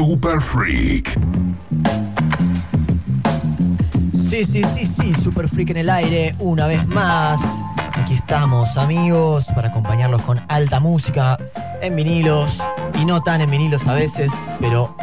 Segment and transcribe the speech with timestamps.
[0.00, 1.10] Super Freak.
[4.30, 7.38] Sí, sí, sí, sí, Super Freak en el aire, una vez más.
[7.92, 11.36] Aquí estamos, amigos, para acompañarlos con alta música
[11.82, 12.56] en vinilos
[12.98, 14.96] y no tan en vinilos a veces, pero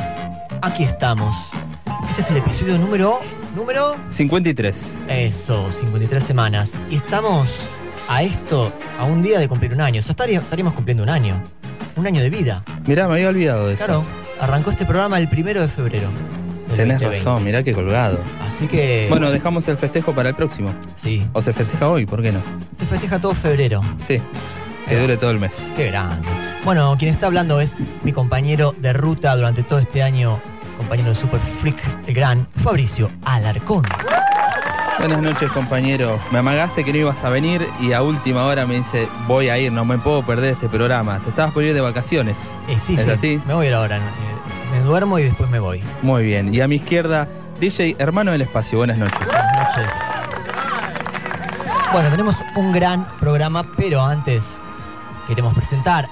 [0.63, 1.35] aquí estamos.
[2.09, 3.20] Este es el episodio número.
[3.55, 3.98] número.
[4.09, 4.98] 53.
[5.09, 6.81] Eso, 53 semanas.
[6.89, 7.70] Y estamos
[8.09, 9.99] a esto, a un día de cumplir un año.
[9.99, 11.43] O sea, estaría- estaríamos cumpliendo un año.
[11.95, 12.63] Un año de vida.
[12.87, 13.85] Mirá, me había olvidado de eso.
[13.85, 14.05] Claro,
[14.40, 16.10] arrancó este programa el primero de febrero.
[16.76, 17.07] Tenés 2020.
[17.18, 18.20] razón, mirá qué colgado.
[18.46, 19.07] Así que.
[19.10, 20.74] Bueno, dejamos el festejo para el próximo.
[20.96, 22.41] Sí, O se festeja hoy, ¿por qué no?
[22.77, 23.82] se festeja todo febrero.
[24.05, 24.21] Sí,
[24.88, 25.74] que dure todo el mes.
[25.76, 26.27] Qué grande.
[26.66, 30.41] Bueno, quien está hablando es mi compañero de ruta durante todo este año,
[30.77, 33.84] compañero de Super Freak, el gran Fabricio Alarcón.
[34.99, 36.20] Buenas noches, compañero.
[36.31, 39.57] Me amagaste que no ibas a venir y a última hora me dice, voy a
[39.57, 41.20] ir, no me puedo perder este programa.
[41.20, 42.37] Te estabas por ir de vacaciones.
[42.67, 43.41] Eh, sí, ¿Es sí, así?
[43.45, 43.98] me voy a ir ahora.
[43.98, 44.01] eh,
[44.71, 45.84] me duermo y después me voy.
[46.01, 46.54] Muy bien.
[46.54, 47.27] Y a mi izquierda,
[47.59, 48.79] DJ Hermano del Espacio.
[48.79, 49.20] Buenas noches.
[49.26, 49.93] Buenas noches.
[51.93, 54.59] Bueno, tenemos un gran programa, pero antes
[55.27, 56.09] queremos presentar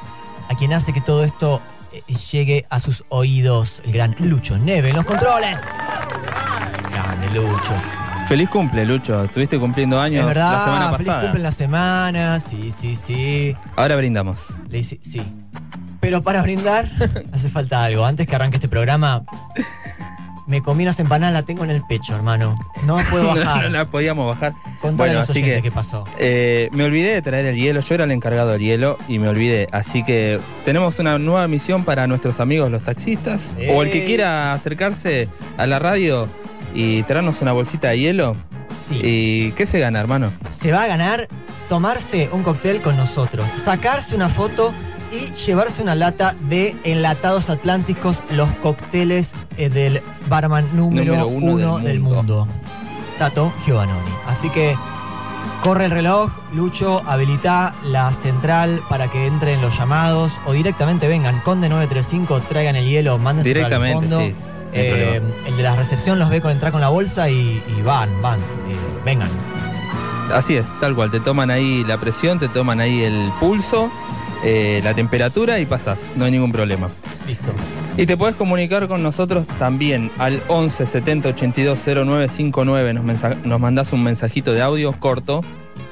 [0.49, 1.59] a quien hace que todo esto
[1.92, 5.59] eh, llegue a sus oídos, el gran Lucho Neve en los controles.
[6.92, 7.73] Grande Lucho.
[8.28, 9.23] Feliz cumple, Lucho.
[9.23, 11.22] Estuviste cumpliendo años Es verdad, la semana feliz pasada.
[11.22, 13.56] cumple en la semana, sí, sí, sí.
[13.76, 14.48] Ahora brindamos.
[14.70, 15.22] Le hice- sí.
[16.00, 16.88] Pero para brindar
[17.34, 18.06] hace falta algo.
[18.06, 19.23] Antes que arranque este programa,
[20.48, 22.58] me comí unas empanadas, la tengo en el pecho, hermano.
[22.83, 23.64] No puedo bajar.
[23.66, 24.54] no la podíamos bajar.
[24.82, 26.05] Contale Bueno, a los así que- qué pasó.
[26.17, 29.28] Eh, me olvidé de traer el hielo, yo era el encargado del hielo y me
[29.30, 29.67] olvidé.
[29.72, 34.54] Así que tenemos una nueva misión para nuestros amigos los taxistas o el que quiera
[34.54, 36.28] acercarse a la radio
[36.75, 38.36] y traernos una bolsita de hielo.
[38.77, 38.99] Sí.
[39.02, 40.31] ¿Y qué se gana, hermano?
[40.49, 41.27] Se va a ganar
[41.69, 44.73] tomarse un cóctel con nosotros, sacarse una foto
[45.11, 51.53] y llevarse una lata de enlatados atlánticos, los cócteles eh, del barman número, Número uno
[51.53, 52.47] uno, del del mundo.
[53.17, 54.11] Tato Giovannoni.
[54.25, 54.75] Así que
[55.61, 61.39] corre el reloj, Lucho, habilita la central para que entren los llamados o directamente vengan.
[61.42, 64.19] Conde 935, traigan el hielo, mándense al fondo.
[64.19, 64.36] sí.
[64.75, 68.21] Eh, el de la recepción los ve con entrar con la bolsa y, y van,
[68.21, 69.30] van, eh, vengan.
[70.33, 71.11] Así es, tal cual.
[71.11, 73.91] Te toman ahí la presión, te toman ahí el pulso,
[74.43, 76.11] eh, la temperatura y pasas.
[76.15, 76.89] No hay ningún problema.
[77.27, 77.52] Listo.
[77.97, 82.93] Y te puedes comunicar con nosotros también al 11 70 82 0959.
[82.93, 85.42] Nos, nos mandás un mensajito de audio corto.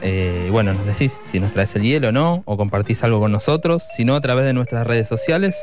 [0.04, 3.32] Eh, bueno, nos decís si nos traes el hielo o no, o compartís algo con
[3.32, 3.84] nosotros.
[3.96, 5.56] Si no, a través de nuestras redes sociales,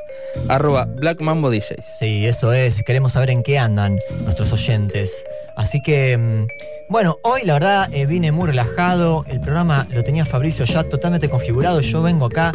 [0.49, 1.99] arroba Black DJs.
[1.99, 2.83] Sí, eso es.
[2.83, 5.25] Queremos saber en qué andan nuestros oyentes.
[5.57, 6.47] Así que, mm,
[6.89, 9.25] bueno, hoy la verdad eh, vine muy relajado.
[9.29, 11.81] El programa lo tenía Fabricio ya totalmente configurado.
[11.83, 12.53] Yo vengo acá.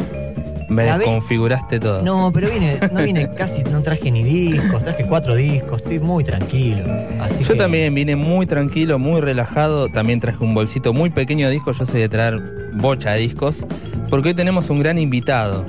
[0.68, 2.02] Me desconfiguraste todo.
[2.02, 5.78] No, pero vine, no vine casi, no traje ni discos, traje cuatro discos.
[5.82, 6.84] Estoy muy tranquilo.
[7.20, 9.88] Así Yo que- también vine muy tranquilo, muy relajado.
[9.88, 11.78] También traje un bolsito muy pequeño de discos.
[11.78, 12.40] Yo soy de traer
[12.74, 13.64] bocha de discos.
[14.10, 15.66] Porque hoy tenemos un gran invitado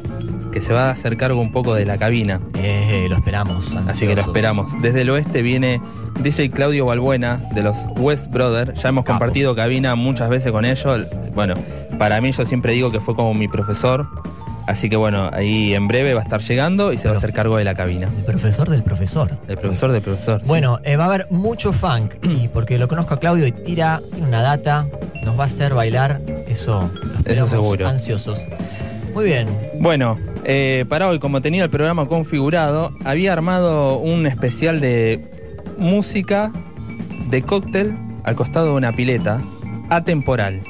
[0.51, 2.39] que se va a hacer cargo un poco de la cabina.
[2.55, 3.71] Eh, lo esperamos.
[3.87, 4.71] Así que lo esperamos.
[4.81, 5.81] Desde el oeste viene
[6.21, 8.81] DJ Claudio Balbuena de los West Brothers.
[8.81, 9.19] Ya hemos Capo.
[9.19, 11.05] compartido cabina muchas veces con ellos.
[11.35, 11.55] Bueno,
[11.99, 14.07] para mí yo siempre digo que fue como mi profesor.
[14.67, 17.31] Así que bueno, ahí en breve va a estar llegando y se va a hacer
[17.33, 18.09] cargo de la cabina.
[18.17, 19.39] El profesor del profesor.
[19.47, 20.41] El profesor del profesor.
[20.45, 24.01] Bueno, eh, va a haber mucho funk y porque lo conozco a Claudio y tira,
[24.11, 24.85] tiene una data,
[25.23, 27.87] nos va a hacer bailar, eso, esperamos seguro.
[27.87, 28.39] ansiosos.
[29.13, 29.47] Muy bien,
[29.79, 35.31] Bueno, eh, para hoy, como tenía el programa configurado, había armado un especial de
[35.77, 36.51] música
[37.29, 37.95] de cóctel
[38.25, 39.41] al costado de una pileta,
[39.89, 40.61] atemporal.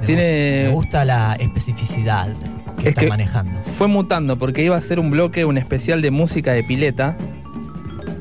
[0.00, 2.28] me, Tiene- me gusta la especificidad
[2.78, 3.58] que Es están que- manejando.
[3.76, 7.16] Fue mutando porque iba a ser un bloque, un especial de música de pileta.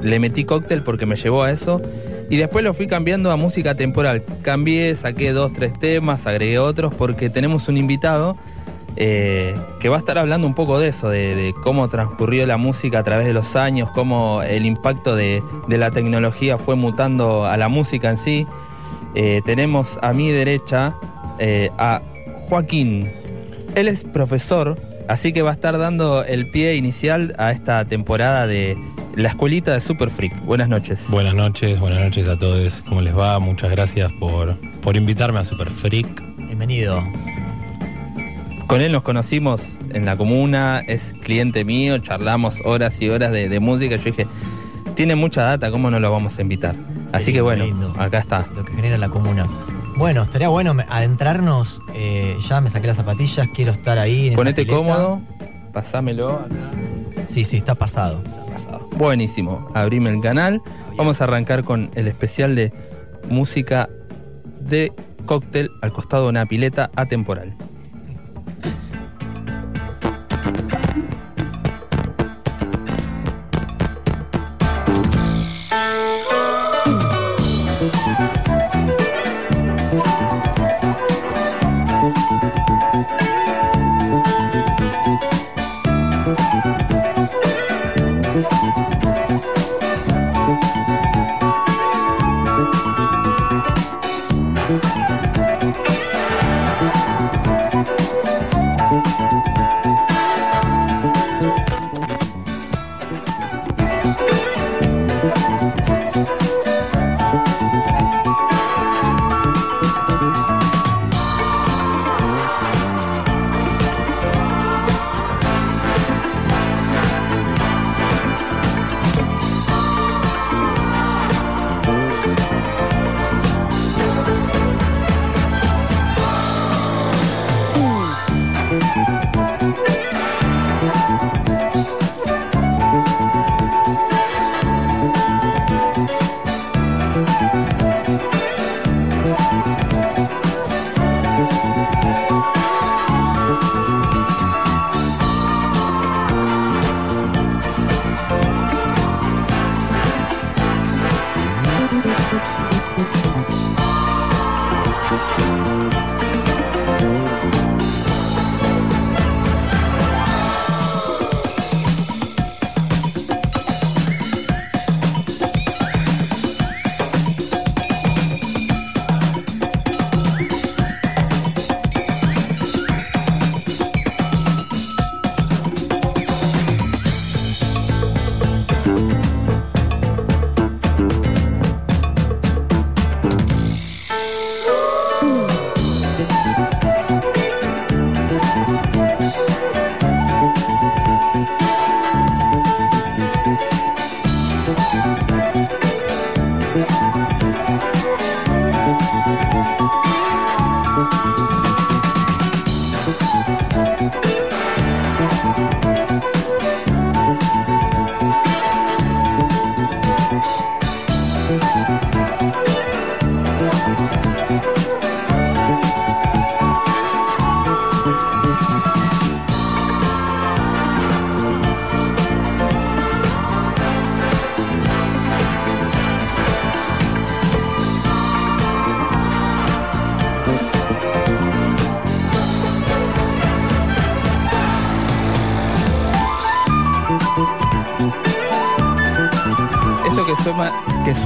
[0.02, 1.82] Le metí cóctel porque me llevó a eso.
[2.30, 4.24] Y después lo fui cambiando a música temporal.
[4.42, 8.36] Cambié, saqué dos, tres temas, agregué otros porque tenemos un invitado
[8.98, 12.58] eh, que va a estar hablando un poco de eso, de, de cómo transcurrió la
[12.58, 17.46] música a través de los años, cómo el impacto de, de la tecnología fue mutando
[17.46, 18.48] a la música en sí.
[19.16, 20.96] Eh, tenemos a mi derecha
[21.40, 22.02] eh, a
[22.50, 23.12] Joaquín.
[23.76, 28.48] Él es profesor, así que va a estar dando el pie inicial a esta temporada
[28.48, 28.78] de
[29.16, 30.44] la escuelita de Super Freak.
[30.46, 31.08] Buenas noches.
[31.10, 32.82] Buenas noches, buenas noches a todos.
[32.88, 33.40] ¿Cómo les va?
[33.40, 36.24] Muchas gracias por, por invitarme a Super Freak.
[36.38, 37.04] Bienvenido.
[38.68, 39.62] Con él nos conocimos
[39.92, 43.96] en la comuna, es cliente mío, charlamos horas y horas de, de música.
[43.96, 44.28] Yo dije,
[44.96, 46.76] tiene mucha data, ¿cómo no lo vamos a invitar?
[47.14, 47.94] Así que bueno, lindo.
[47.98, 48.48] acá está.
[48.56, 49.48] Lo que genera la comuna.
[49.98, 51.82] Bueno, estaría bueno adentrarnos.
[51.94, 54.28] eh, ya me saqué las zapatillas, quiero estar ahí.
[54.28, 55.22] En Ponete cómodo,
[55.74, 56.42] pasámelo.
[57.28, 58.24] Sí, sí, está pasado.
[58.52, 58.88] pasado.
[58.96, 60.62] Buenísimo, abrime el canal.
[60.98, 62.72] Vamos a arrancar con el especial de
[63.28, 63.90] música
[64.60, 64.92] de
[65.26, 67.56] cóctel al costado de una pileta atemporal.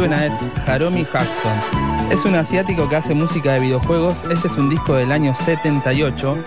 [0.01, 0.33] Suena es
[0.65, 2.09] Haromi Jackson.
[2.09, 4.23] Es un asiático que hace música de videojuegos.
[4.31, 6.37] Este es un disco del año 78.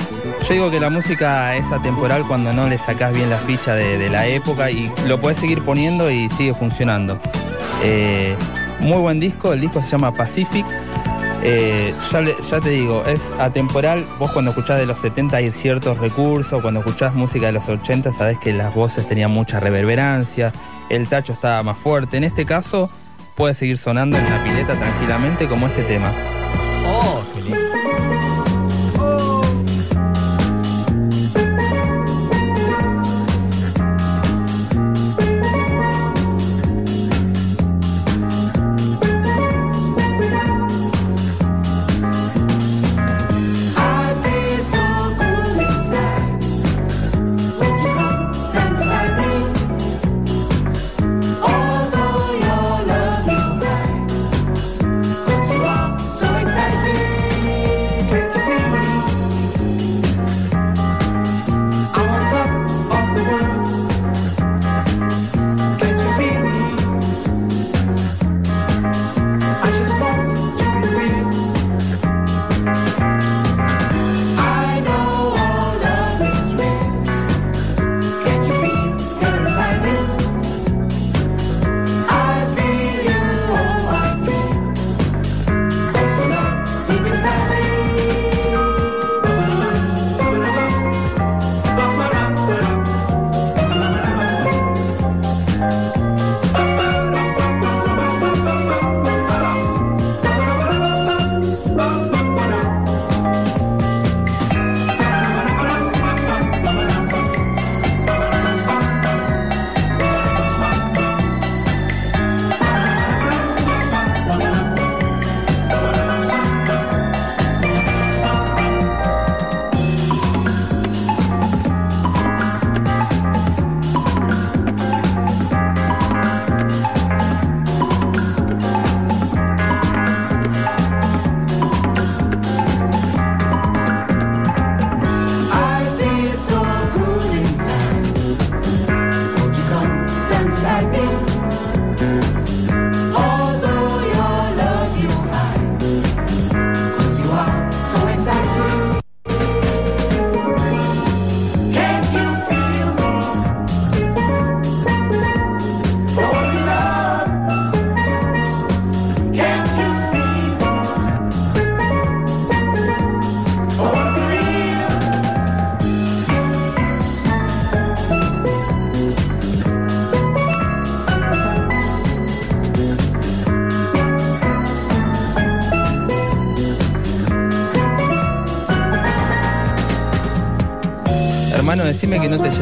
[0.43, 4.11] Yo digo que la música es atemporal cuando no le sacás bien la ficha de,
[4.11, 7.21] la época y lo podés seguir poniendo y sigue funcionando.
[7.85, 8.35] Eh,
[8.81, 10.67] muy buen disco, el disco se llama Pacific.
[11.45, 11.95] Eh,
[12.51, 14.05] ya te digo, es atemporal.
[14.19, 18.15] Vos cuando escuchás de los 70 hay ciertos recursos, cuando escuchás música de los 80
[18.15, 20.53] sabés que las voces tenían mucha reverberancia,
[20.91, 22.17] el tacho estaba más fuerte.
[22.17, 22.91] En este caso
[23.35, 26.13] puede seguir sonando en la pileta tranquilamente como este tema.
[26.87, 27.24] Oh,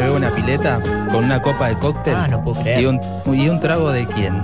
[0.02, 0.80] llevé una pileta
[1.10, 2.14] con una copa de cóctel.
[2.16, 2.80] Ah, no puedo creer.
[2.80, 3.00] Y un,
[3.32, 4.40] y un trago de quién.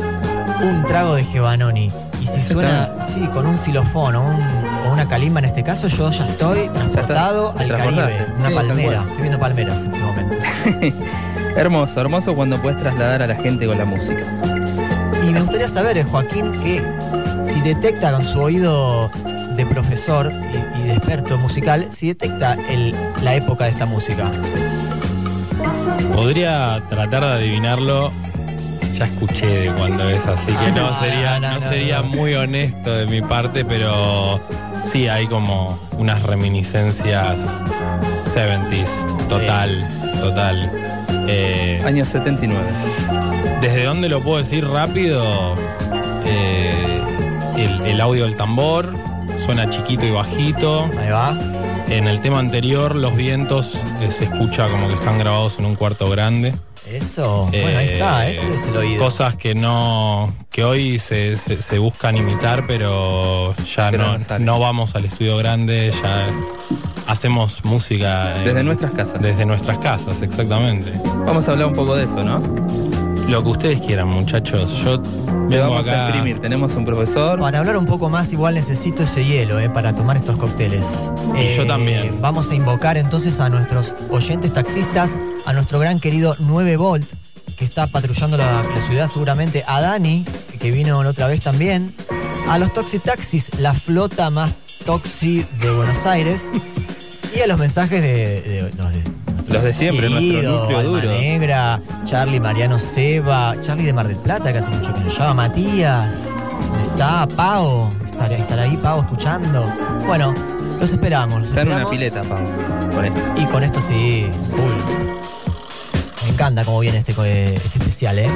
[0.63, 1.91] Un trago de Gebanoni.
[2.21, 4.43] Y si suena, sí, con un xilofón o, un-
[4.89, 7.69] o una calimba en este caso, yo ya estoy transportado al.
[7.69, 8.27] Caribe.
[8.39, 9.01] Una Sí, palmera.
[9.03, 10.39] Estoy viendo palmeras en este momento.
[11.57, 14.25] Hermoso, hermoso cuando puedes trasladar a la gente con la música.
[15.27, 16.83] Y me gustaría saber, eh, Joaquín, que
[17.53, 19.11] si detecta con su oído
[19.57, 20.33] de profesor
[20.77, 24.31] y, y de experto musical, si detecta el- la época de esta música.
[26.13, 28.11] Podría tratar de adivinarlo.
[28.95, 31.99] Ya escuché de cuando es así que Ah, no, no, sería, no, no, no, sería
[32.03, 32.09] no.
[32.09, 34.41] muy honesto de mi parte, pero
[34.91, 37.37] sí hay como unas reminiscencias
[38.35, 39.87] 70s, total,
[40.21, 40.73] total.
[41.29, 42.61] Eh, Año 79.
[43.61, 45.55] ¿Desde dónde lo puedo decir rápido?
[46.27, 47.01] Eh,
[47.57, 48.93] el, el audio del tambor
[49.45, 50.91] suena chiquito y bajito.
[50.99, 51.37] Ahí va.
[51.91, 55.75] En el tema anterior, los vientos eh, se escucha como que están grabados en un
[55.75, 56.55] cuarto grande.
[56.91, 57.49] Eso.
[57.51, 58.29] bueno, ahí Eh, está.
[58.29, 59.03] Ese es el oído.
[59.05, 60.33] Cosas que no.
[60.51, 65.37] que hoy se, se- se buscan imitar, pero ya Pero no, no vamos al estudio
[65.37, 66.27] grande, ya
[67.07, 68.37] hacemos música.
[68.39, 69.23] en- Desde nuestras casas.
[69.23, 70.93] Desde nuestras casas, exactamente.
[71.27, 72.41] Vamos a hablar un poco de eso, ¿no?
[73.29, 74.83] Lo que ustedes quieran, muchachos.
[74.83, 75.01] Yo
[75.51, 76.07] Le vamos acá.
[76.07, 76.41] a exprimir.
[76.41, 77.39] Tenemos un profesor.
[77.39, 80.85] Para hablar un poco más, igual necesito ese hielo eh, para tomar estos cócteles.
[81.37, 82.21] Eh, Y yo también.
[82.23, 87.07] Vamos a invocar entonces a nuestros oyentes taxistas, a nuestro gran querido 9 Volt,
[87.59, 90.25] que está patrullando la, la ciudad seguramente, a Dani,
[90.59, 91.95] que vino la otra vez también,
[92.49, 94.55] a los Toxi Taxis, la flota más
[94.87, 96.49] toxi de Buenos Aires,
[97.37, 98.73] y a los mensajes de,
[99.49, 101.09] Los de siempre, nuestro núcleo Alma duro.
[101.19, 105.49] Negra, Charlie, Mariano Seba, Charlie de Mar del Plata, que hace mucho que nos llama,
[105.49, 106.29] Matías,
[106.61, 107.27] ¿dónde está?
[107.29, 109.65] Pau, estará, estará ahí Pau escuchando.
[110.07, 110.35] Bueno,
[110.81, 111.41] los esperamos.
[111.41, 112.39] los Está en una pileta, Pau.
[112.95, 113.21] Con esto.
[113.37, 114.27] Y con esto sí.
[116.25, 118.31] Me encanta cómo viene este, co- este especial, ¿eh?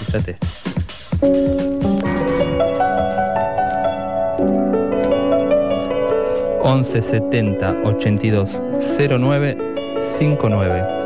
[0.00, 0.36] Escuchate.
[6.64, 9.56] 1170 8209
[10.00, 11.03] 59.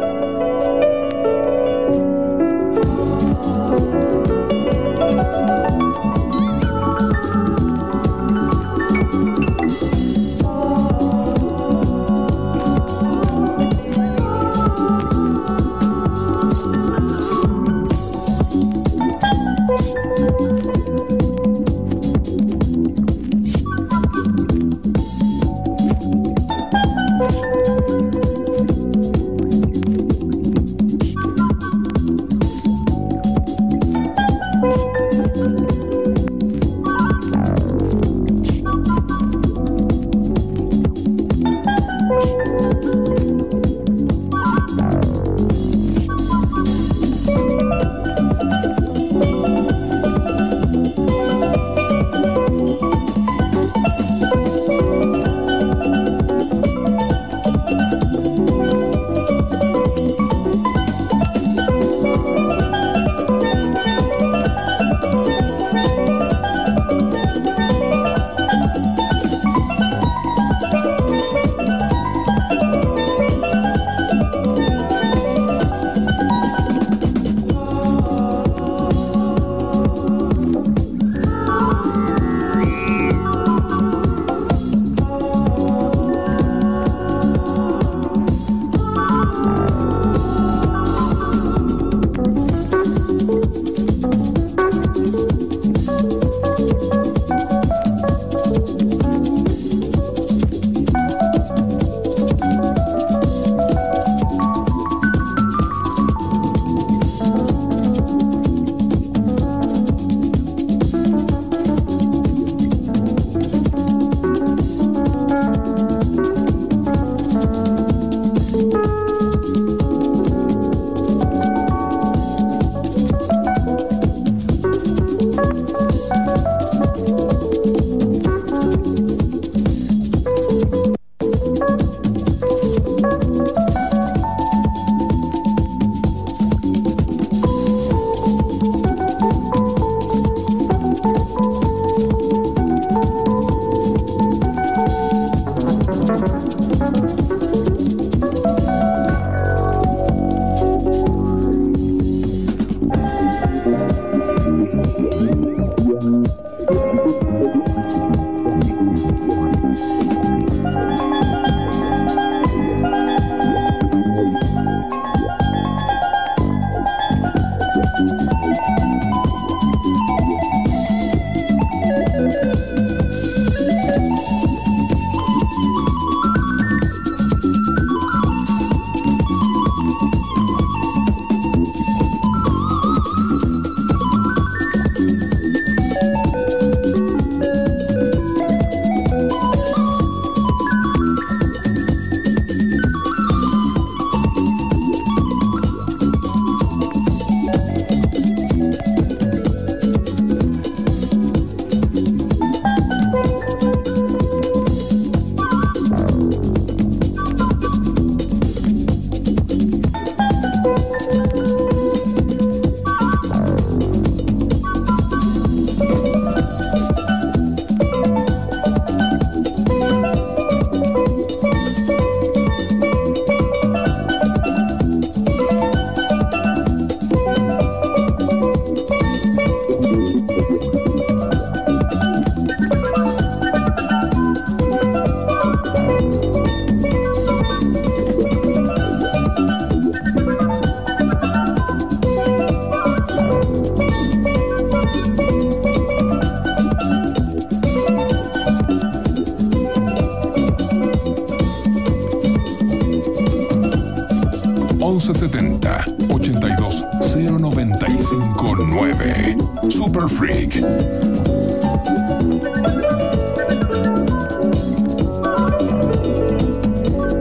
[258.10, 260.62] 82095 Super Freak.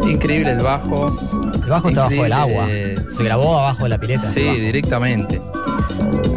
[0.09, 1.15] Increíble el bajo.
[1.63, 2.67] El bajo está bajo el agua.
[3.15, 4.31] Se grabó abajo de la pileta.
[4.31, 5.41] Sí, directamente.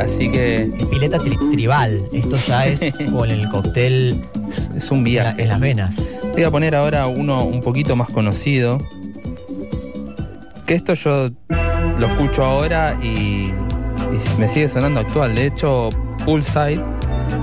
[0.00, 2.00] Así que Es pileta tri- tribal.
[2.12, 2.80] Esto ya es
[3.12, 5.42] con el cóctel es, un en, la- viaje.
[5.42, 6.02] en las venas.
[6.32, 8.80] Voy a poner ahora uno un poquito más conocido.
[10.66, 11.30] Que esto yo
[11.98, 13.52] lo escucho ahora y,
[14.12, 15.34] y me sigue sonando actual.
[15.34, 15.90] De hecho,
[16.24, 16.82] Poolside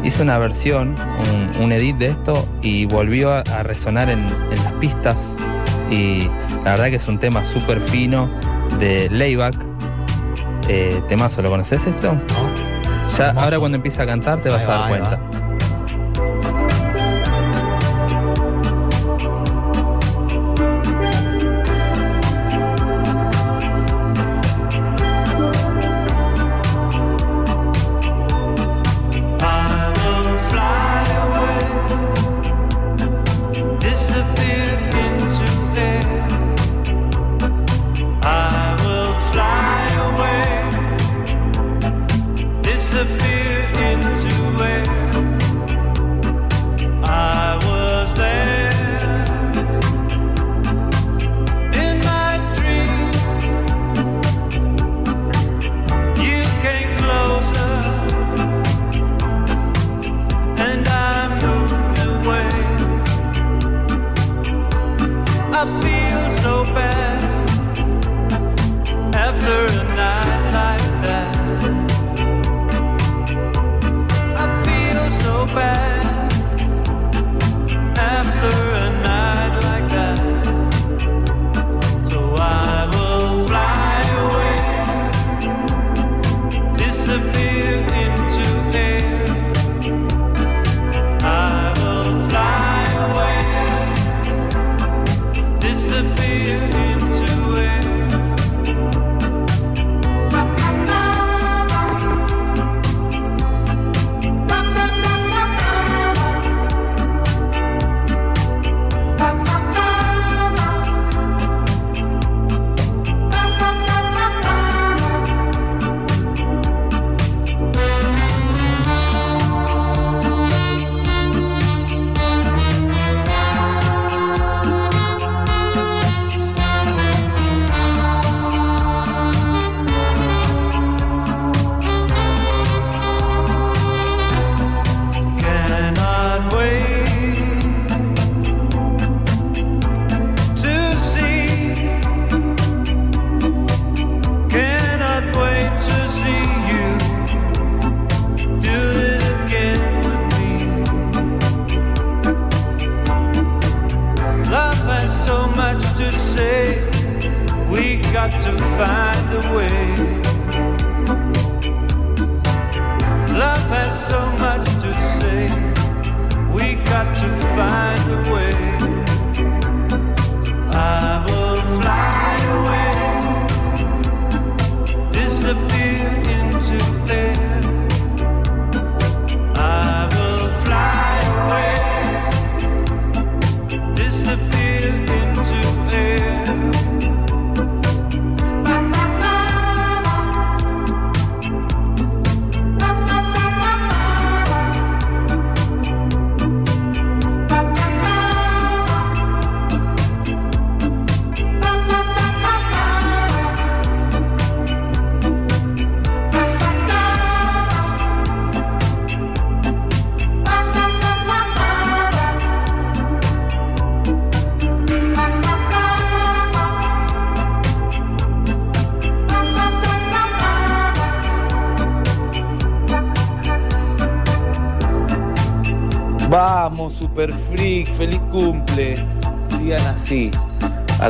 [0.04, 0.96] hizo una versión,
[1.34, 5.18] un, un edit de esto y volvió a, a resonar en, en las pistas.
[5.90, 6.30] Y
[6.64, 8.30] la verdad que es un tema súper fino
[8.80, 9.56] de Layback.
[10.70, 12.14] Eh, temazo, ¿lo conoces esto?
[12.14, 12.22] ¿no?
[13.18, 15.20] Ya, ahora cuando empieza a cantar te vas a dar cuenta.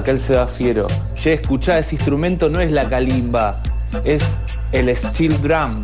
[0.08, 0.88] Acá el Seba Fiero.
[1.16, 3.62] Che, escuchá, ese instrumento no es la calimba,
[4.06, 4.24] es
[4.72, 5.84] el steel drum,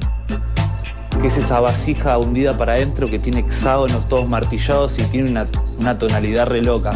[1.20, 5.46] que es esa vasija hundida para adentro que tiene hexágonos todos martillados y tiene una,
[5.78, 6.92] una tonalidad re loca.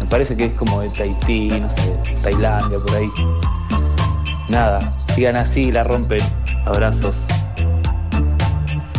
[0.00, 3.08] Me parece que es como de Tahití, no sé, Tailandia, por ahí.
[4.50, 4.80] Nada,
[5.14, 6.20] sigan así, la rompen.
[6.66, 7.16] Abrazos.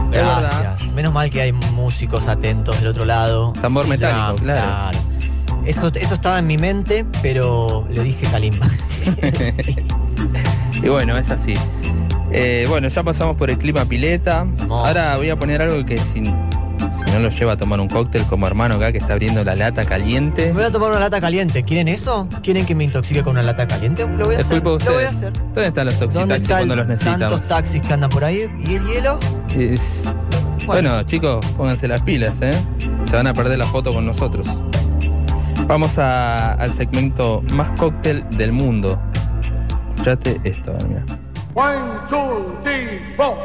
[0.10, 0.92] Gracias.
[0.94, 3.54] Menos mal que hay músicos atentos del otro lado.
[3.62, 5.01] Tambor Steel metálico, drum, claro.
[5.66, 8.68] Eso, eso estaba en mi mente, pero le dije Kalimba.
[10.84, 11.54] Y bueno, es así.
[12.32, 14.48] Eh, bueno, ya pasamos por el clima pileta.
[14.70, 18.24] Ahora voy a poner algo que si, si no lo lleva a tomar un cóctel
[18.24, 20.48] como hermano acá que está abriendo la lata caliente.
[20.48, 21.62] Me voy a tomar una lata caliente.
[21.64, 22.28] ¿Quieren eso?
[22.42, 24.08] ¿Quieren que me intoxique con una lata caliente?
[24.08, 24.64] Lo voy a hacer.
[24.64, 25.34] Lo voy a hacer.
[25.34, 27.20] ¿Dónde están los ¿Dónde toxitaxis están cuando los necesitamos?
[27.32, 28.46] tantos taxis que andan por ahí?
[28.60, 29.20] ¿Y el hielo?
[29.56, 30.06] Es-
[30.66, 32.56] Bueno, chicos, pónganse las pilas, ¿eh?
[33.06, 34.48] Se van a perder la foto con nosotros.
[35.72, 39.02] Vamos al segmento más cóctel del mundo.
[39.96, 41.06] Escuchate esto, mira.
[41.54, 43.38] One, two, three, four.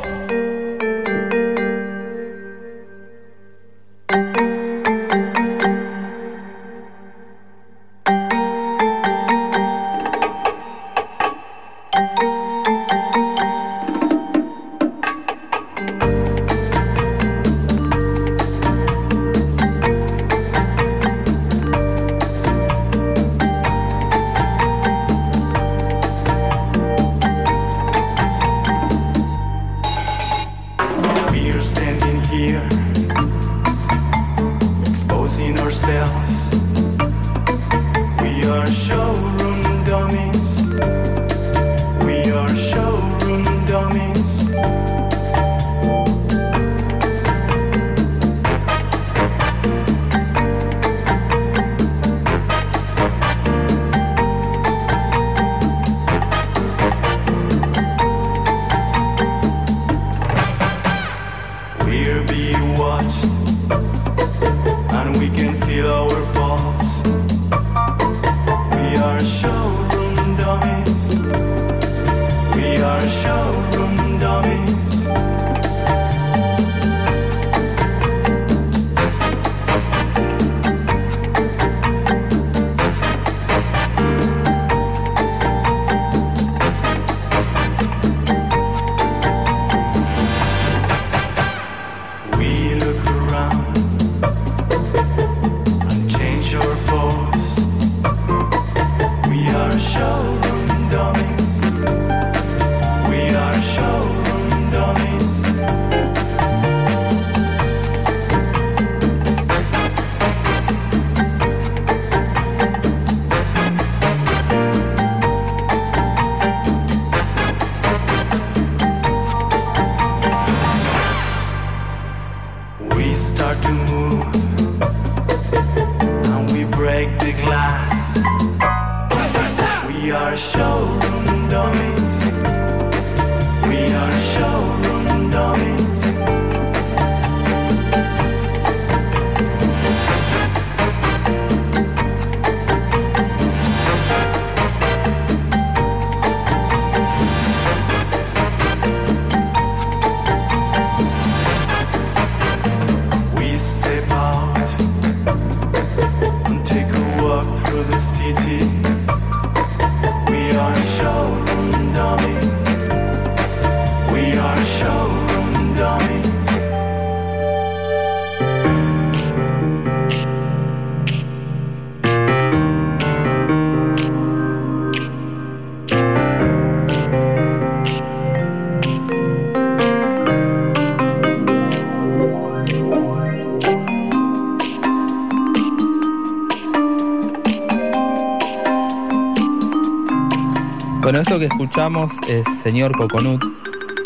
[191.36, 193.42] Esto que escuchamos es Señor Coconut,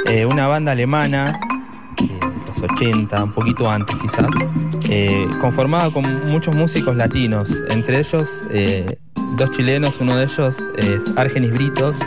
[0.06, 1.38] eh, una banda alemana,
[1.96, 4.30] de los 80, un poquito antes quizás,
[4.88, 8.98] eh, conformada con muchos músicos latinos, entre ellos eh,
[9.36, 11.98] dos chilenos, uno de ellos es Argenis Britos,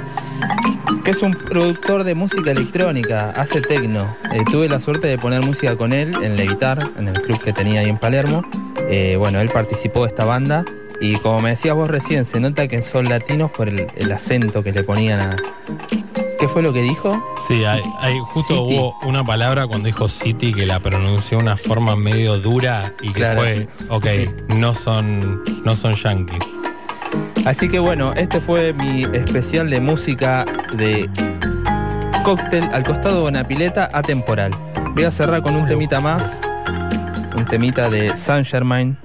[1.06, 4.18] que es un productor de música electrónica, hace tecno.
[4.34, 7.54] Eh, tuve la suerte de poner música con él en Levitar, en el club que
[7.54, 8.44] tenía ahí en Palermo.
[8.90, 10.66] Eh, bueno, él participó de esta banda
[11.06, 14.64] y como me decías vos recién, se nota que son latinos por el, el acento
[14.64, 15.36] que le ponían a...
[16.40, 17.22] ¿Qué fue lo que dijo?
[17.48, 18.78] Sí, hay, hay- justo City.
[18.78, 23.08] hubo una palabra cuando dijo City que la pronunció de una forma medio dura y
[23.08, 23.42] que Claro.
[23.42, 24.06] fue, ok,
[24.50, 26.44] no son, no son yankees.
[27.46, 31.10] Así que bueno, este fue mi especial de música de
[32.24, 34.52] cóctel al costado de una pileta atemporal.
[34.96, 36.42] Voy a cerrar con un temita más,
[37.38, 38.98] un temita de Saint Germain.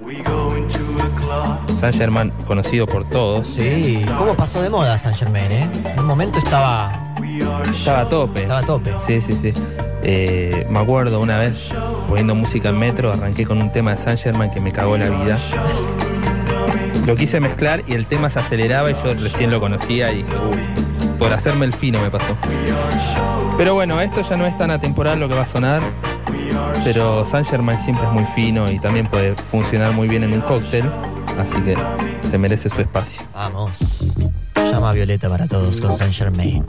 [1.79, 3.47] Saint Germain conocido por todos.
[3.47, 5.69] Sí, ¿cómo pasó de moda San Germain, eh?
[5.85, 6.91] En un momento estaba,
[7.71, 8.41] Estaba a tope.
[8.41, 8.93] estaba a tope.
[9.05, 9.53] Sí, sí, sí.
[10.03, 11.69] Eh, me acuerdo una vez
[12.07, 15.09] poniendo música en metro, arranqué con un tema de Saint Germain que me cagó la
[15.09, 15.37] vida.
[17.05, 20.59] lo quise mezclar y el tema se aceleraba y yo recién lo conocía y uy,
[21.17, 22.35] por hacerme el fino me pasó.
[23.57, 25.81] Pero bueno, esto ya no es tan atemporal lo que va a sonar,
[26.83, 30.41] pero Saint Germain siempre es muy fino y también puede funcionar muy bien en un
[30.41, 30.89] cóctel,
[31.39, 31.75] así que
[32.27, 33.21] se merece su espacio.
[33.33, 33.71] Vamos.
[34.55, 36.65] Llama a Violeta para todos con Saint Germain.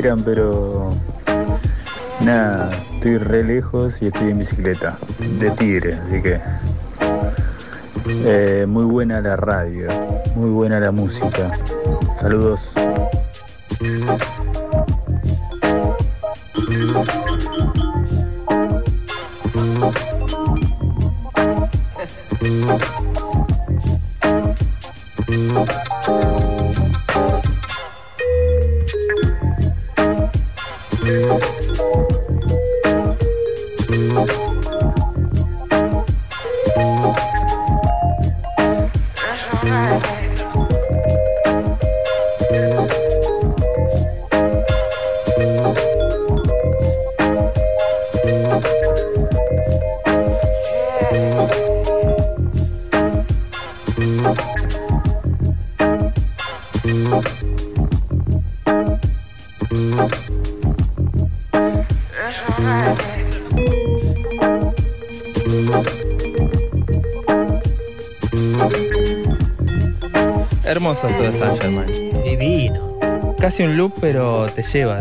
[0.00, 0.94] Quieran, pero
[2.24, 4.98] nada, estoy re lejos y estoy en bicicleta,
[5.38, 6.40] de tigre, así que
[8.24, 9.88] eh, muy buena la radio,
[10.36, 11.50] muy buena la música.
[12.18, 12.79] Saludos.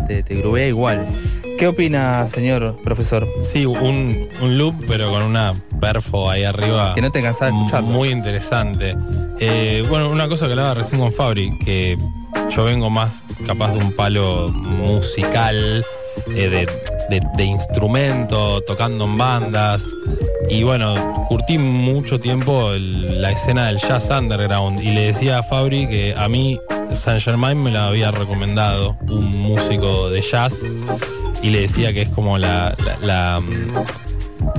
[0.10, 1.06] Te te, te grubea igual.
[1.58, 3.28] ¿Qué opina, señor profesor?
[3.41, 6.93] Sí, un, un loop, pero con una perfo ahí arriba.
[6.95, 7.89] Que no te cansás de escucharlo.
[7.89, 8.95] Muy interesante.
[9.39, 11.98] Eh, bueno, una cosa que hablaba recién con Fabri, que
[12.50, 15.86] yo vengo más capaz de un palo musical,
[16.36, 16.65] eh, de,
[17.10, 19.82] de- de instrumento, tocando en bandas.
[20.50, 24.82] Y bueno, curtí mucho tiempo el- la escena del jazz underground.
[24.82, 26.60] Y le decía a Fabri que a mí
[26.93, 30.56] Saint Germain me la había recomendado un músico de jazz.
[31.41, 33.41] Y le decía que es como la, la- la,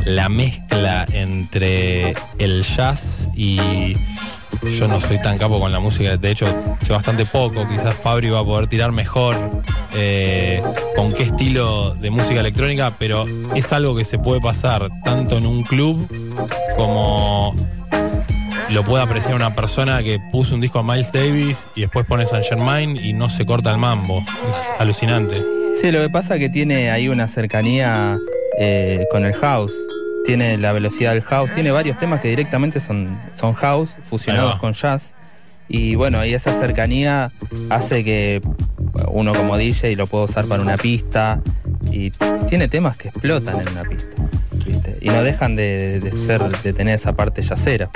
[0.06, 3.96] la mezcla entre el jazz y
[4.78, 6.46] yo no soy tan capo con la música, de hecho
[6.82, 9.36] sé bastante poco, quizás Fabri va a poder tirar mejor
[9.94, 10.62] eh,
[10.96, 15.46] con qué estilo de música electrónica, pero es algo que se puede pasar tanto en
[15.46, 16.06] un club
[16.76, 17.54] como
[18.70, 22.26] lo puede apreciar una persona que puso un disco a Miles Davis y después pone
[22.26, 24.20] Saint Germain y no se corta el mambo.
[24.20, 25.42] Es alucinante.
[25.74, 28.18] Sí, lo que pasa es que tiene ahí una cercanía
[28.58, 29.72] eh, con el house.
[30.24, 31.50] Tiene la velocidad del house.
[31.52, 35.14] Tiene varios temas que directamente son, son house, fusionados con jazz.
[35.68, 37.32] Y bueno, y esa cercanía
[37.70, 38.42] hace que
[39.08, 41.40] uno como DJ lo pueda usar para una pista
[41.90, 42.12] y
[42.48, 44.16] tiene temas que explotan en una pista.
[44.66, 44.98] ¿viste?
[45.00, 47.88] Y no dejan de, de ser, de tener esa parte yacera.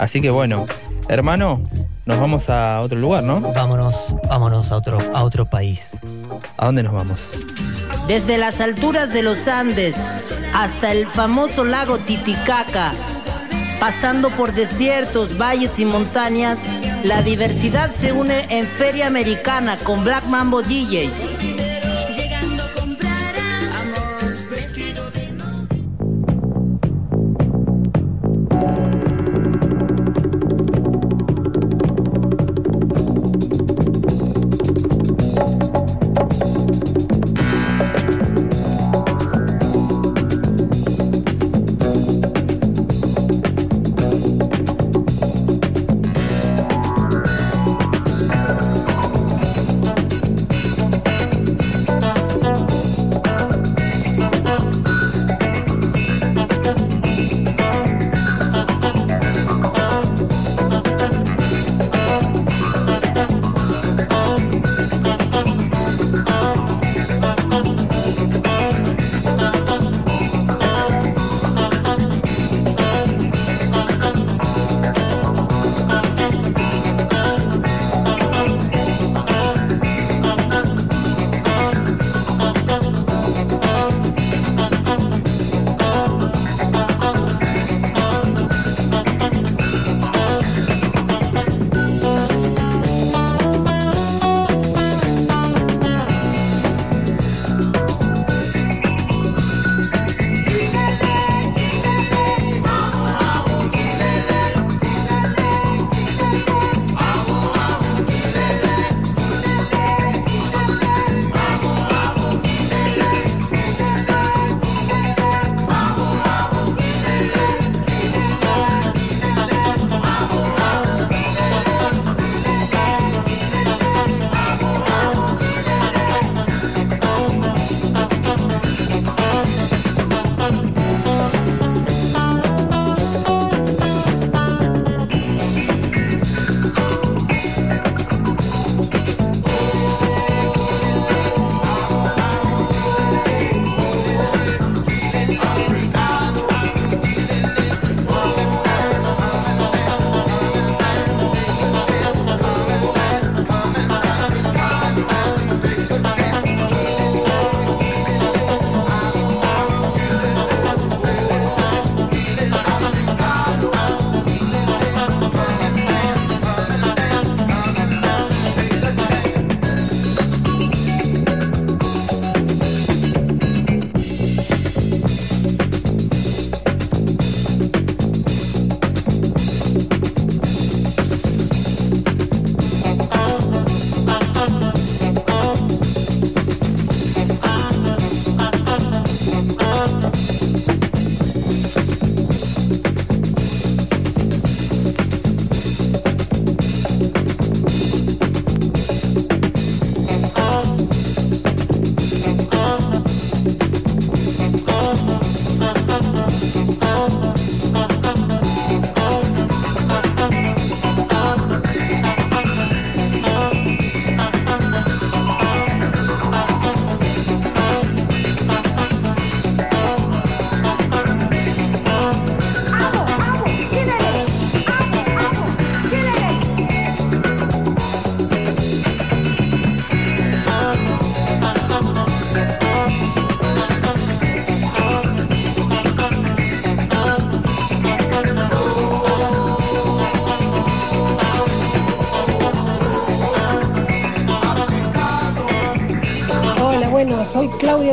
[0.00, 0.64] Así que bueno,
[1.08, 1.62] hermano,
[2.06, 3.42] nos vamos a otro lugar, ¿no?
[3.42, 5.90] Vámonos, vámonos a otro, a otro país.
[6.56, 7.32] ¿A dónde nos vamos?
[8.08, 9.94] Desde las alturas de los Andes
[10.54, 12.94] hasta el famoso lago Titicaca,
[13.78, 16.58] pasando por desiertos, valles y montañas,
[17.04, 21.59] la diversidad se une en Feria Americana con Black Mambo DJs.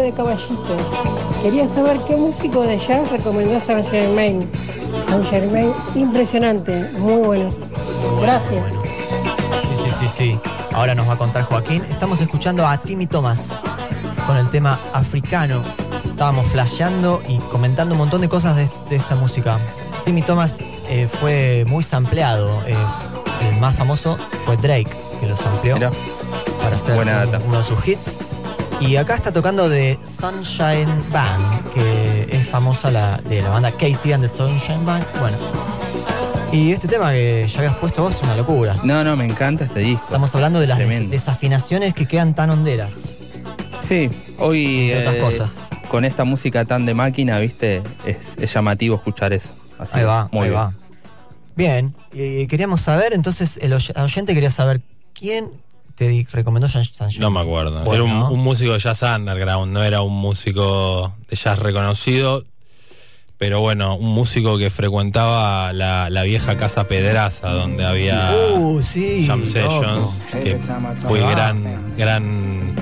[0.07, 0.77] De Caballito.
[1.43, 4.49] Quería saber qué músico de jazz recomendó Saint Germain.
[5.09, 7.49] Saint Germain, impresionante, muy bueno.
[8.21, 8.63] Gracias.
[9.61, 10.39] Sí, sí, sí, sí.
[10.73, 11.83] Ahora nos va a contar Joaquín.
[11.91, 13.59] Estamos escuchando a Timmy Thomas
[14.25, 15.61] con el tema africano.
[16.05, 19.57] Estábamos flasheando y comentando un montón de cosas de, de esta música.
[20.05, 22.61] Timmy Thomas eh, fue muy sampleado.
[22.65, 22.75] eh,
[23.51, 24.89] el más famoso fue Drake,
[25.19, 25.91] que lo sampleó Mirá.
[26.61, 28.15] para hacer un- uno de sus hits.
[28.79, 34.13] Y acá está tocando de Sunshine Band, que es famosa la, de la banda Casey
[34.13, 35.05] and the Sunshine Band.
[35.19, 35.35] Bueno,
[36.51, 38.75] Y este tema que ya habías puesto vos es una locura.
[38.83, 40.05] No, no, me encanta este disco.
[40.05, 43.15] Estamos hablando de las des- desafinaciones que quedan tan honderas.
[43.81, 45.67] Sí, hoy Entre otras eh, cosas.
[45.89, 49.49] con esta música tan de máquina, viste, es, es llamativo escuchar eso.
[49.79, 50.61] Así Ahí va, muy ahí bien.
[50.61, 50.73] va.
[51.55, 54.81] Bien, y queríamos saber, entonces el oy- oyente quería saber
[55.13, 55.49] quién
[55.97, 57.83] te recomendó San San No me acuerdo.
[57.83, 58.05] Bueno.
[58.05, 62.45] Era un, un músico de jazz underground, no era un músico de jazz reconocido.
[63.39, 69.25] Pero bueno, un músico que frecuentaba la, la vieja casa Pedraza, donde había Uh, sí,
[69.27, 69.51] Jam loco.
[69.51, 70.11] Sessions,
[70.43, 70.59] que
[71.07, 72.73] fue gran, gran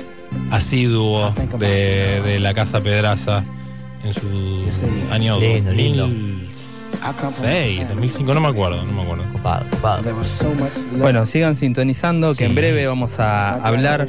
[0.50, 3.44] asiduo de, de la casa Pedraza
[4.02, 4.64] en su
[5.10, 6.08] año Lindo, lindo.
[7.12, 9.24] 2006, 2005, no me acuerdo, no me acuerdo.
[9.32, 10.02] Copado, copado.
[10.98, 14.08] Bueno, sigan sintonizando, que en breve vamos a hablar.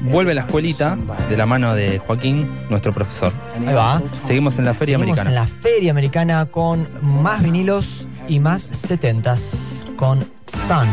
[0.00, 0.96] Vuelve la escuelita
[1.28, 3.32] de la mano de Joaquín, nuestro profesor.
[3.66, 4.02] Ahí va.
[4.24, 5.30] Seguimos en la Feria Seguimos Americana.
[5.30, 10.20] en la Feria Americana con más vinilos y más setentas con
[10.66, 10.88] Sun.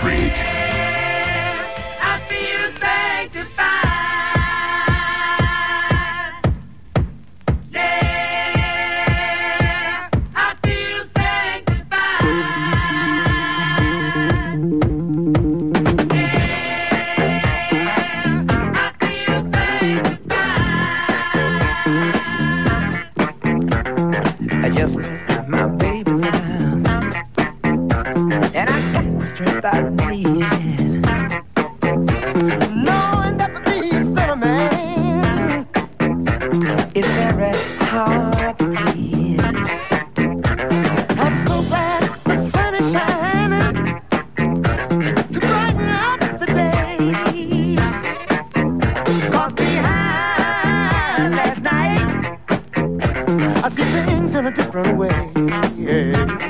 [0.00, 0.49] Freak.
[54.72, 55.30] run away.
[55.76, 56.49] Yeah.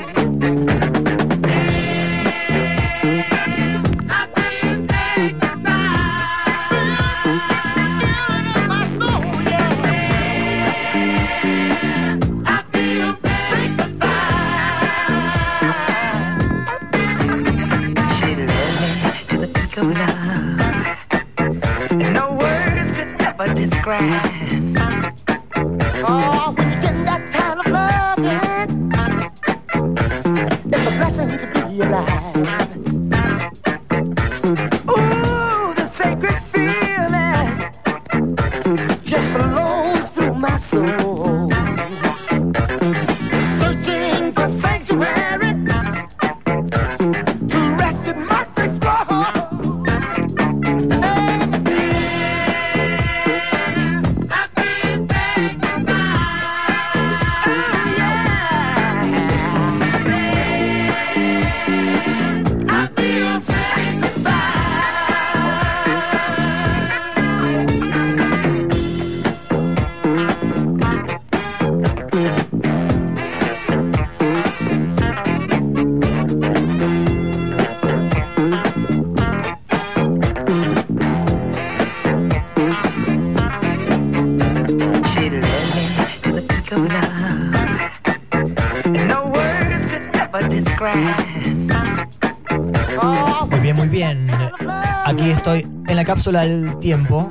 [96.21, 97.27] cápsula del tiempo,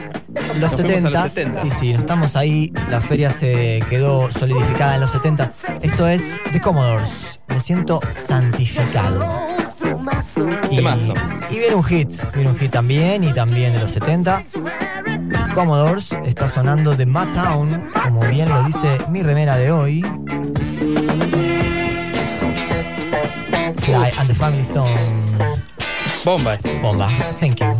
[0.58, 1.62] los 70, los 70.
[1.62, 2.72] Sí, sí, estamos ahí.
[2.90, 5.52] La feria se quedó solidificada en los 70.
[5.80, 7.38] Esto es The Commodores.
[7.46, 9.44] Me siento santificado.
[10.72, 14.42] Y, y viene un hit, viene un hit también y también de los 70.
[15.54, 20.00] Commodores está sonando de Town, como bien lo dice mi remera de hoy.
[23.78, 24.90] Sly and the Family Stone.
[26.24, 26.58] Bomba.
[26.82, 27.79] Bomba, thank you.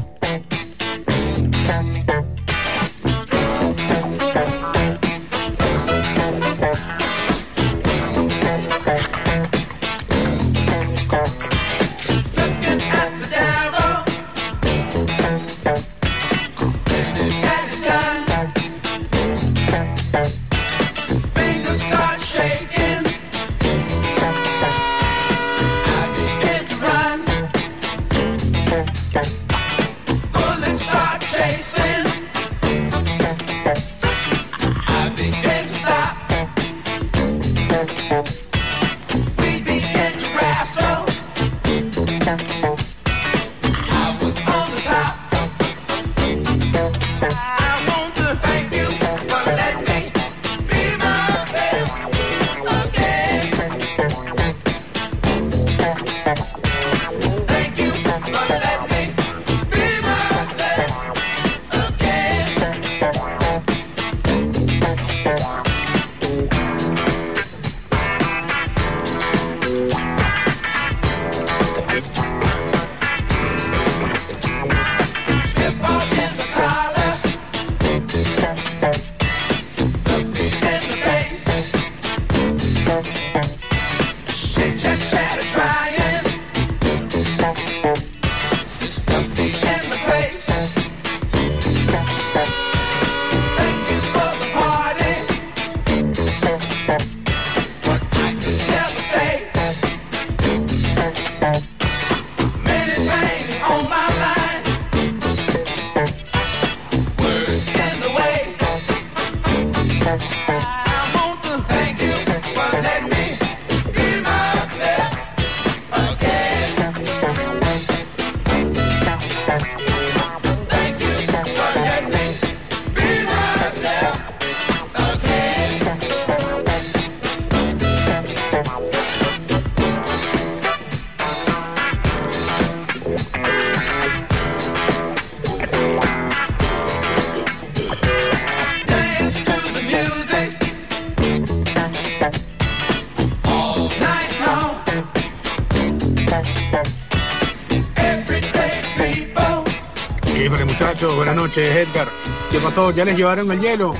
[151.40, 152.06] noches, Edgar.
[152.50, 152.90] ¿Qué pasó?
[152.90, 153.94] ¿Ya les llevaron el hielo?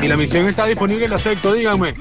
[0.00, 1.94] Si la misión está disponible, la acepto, díganme.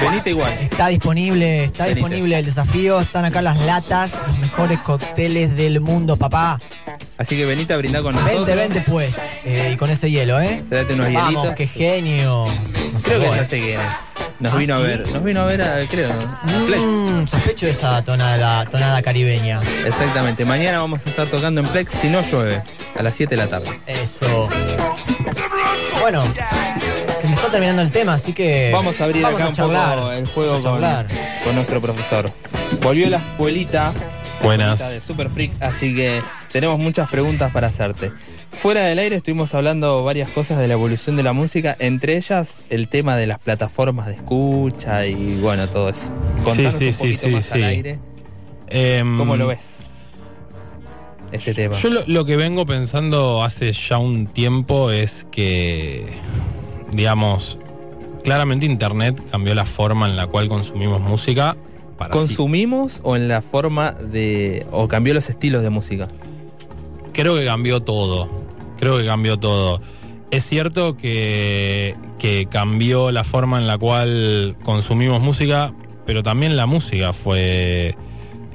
[0.00, 0.52] Venite igual.
[0.60, 3.00] Está disponible, está disponible el desafío.
[3.00, 6.60] Están acá las latas, los mejores cócteles del mundo, papá.
[7.16, 8.46] Así que venite a brindar con nosotros.
[8.46, 9.16] Vente, vente pues.
[9.44, 10.64] Eh, y con ese hielo, ¿eh?
[10.68, 11.56] Date unos Vamos, hielitos.
[11.56, 12.46] qué genio.
[12.92, 13.80] Nos creo que ya sé quién.
[14.40, 16.12] Nos vino ¿Ah, a ver, nos vino a ver, a, creo.
[16.44, 19.60] Mm, sospecho esa tonada, tonada caribeña.
[19.84, 20.44] Exactamente.
[20.44, 22.62] Mañana vamos a estar tocando en Plex si no llueve.
[22.98, 23.68] A las 7 de la tarde.
[23.86, 24.48] Eso.
[26.00, 26.24] Bueno,
[27.20, 28.70] se me está terminando el tema, así que.
[28.72, 29.98] Vamos a abrir vamos acá a un charlar.
[29.98, 32.32] poco el juego con, nuestro profesor.
[32.82, 33.92] Volvió la escuelita.
[34.42, 34.80] Buenas.
[34.80, 36.20] escuelita de Super Freak, así que
[36.50, 38.10] tenemos muchas preguntas para hacerte.
[38.50, 42.62] Fuera del aire estuvimos hablando varias cosas de la evolución de la música, entre ellas
[42.68, 46.10] el tema de las plataformas de escucha y bueno, todo eso.
[46.42, 47.64] Contanos sí, un sí, poquito sí, más al sí.
[47.64, 47.98] aire.
[48.68, 49.87] Em, ¿Cómo lo ves?
[51.32, 51.74] Este tema.
[51.76, 56.04] Yo lo, lo que vengo pensando hace ya un tiempo es que,
[56.92, 57.58] digamos,
[58.24, 61.56] claramente Internet cambió la forma en la cual consumimos música.
[61.98, 64.66] Para sí- ¿Consumimos o en la forma de.
[64.70, 66.08] o cambió los estilos de música?
[67.12, 68.28] Creo que cambió todo.
[68.78, 69.80] Creo que cambió todo.
[70.30, 75.72] Es cierto que, que cambió la forma en la cual consumimos música,
[76.06, 77.96] pero también la música fue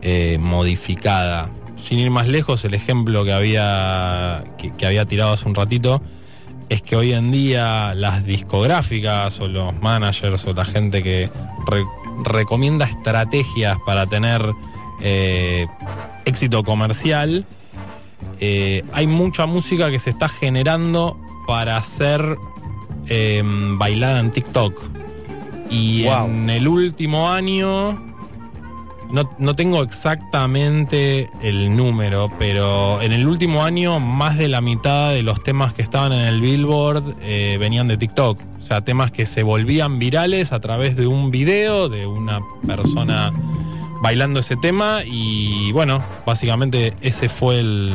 [0.02, 1.50] eh, modificada.
[1.84, 6.02] Sin ir más lejos, el ejemplo que había, que, que había tirado hace un ratito
[6.70, 11.30] es que hoy en día las discográficas o los managers o la gente que
[11.68, 11.84] re-
[12.24, 14.42] recomienda estrategias para tener
[15.02, 15.68] eh,
[16.26, 17.46] éxito comercial,
[18.40, 22.38] eh, hay mucha música que se está generando para ser
[23.08, 24.82] eh, bailada en TikTok.
[25.70, 26.26] Y Wow.
[26.28, 28.13] en el último año,
[29.14, 35.12] no, no tengo exactamente el número, pero en el último año más de la mitad
[35.14, 38.40] de los temas que estaban en el Billboard eh, venían de TikTok.
[38.60, 43.32] O sea, temas que se volvían virales a través de un video de una persona
[44.02, 47.94] bailando ese tema y bueno, básicamente ese fue el,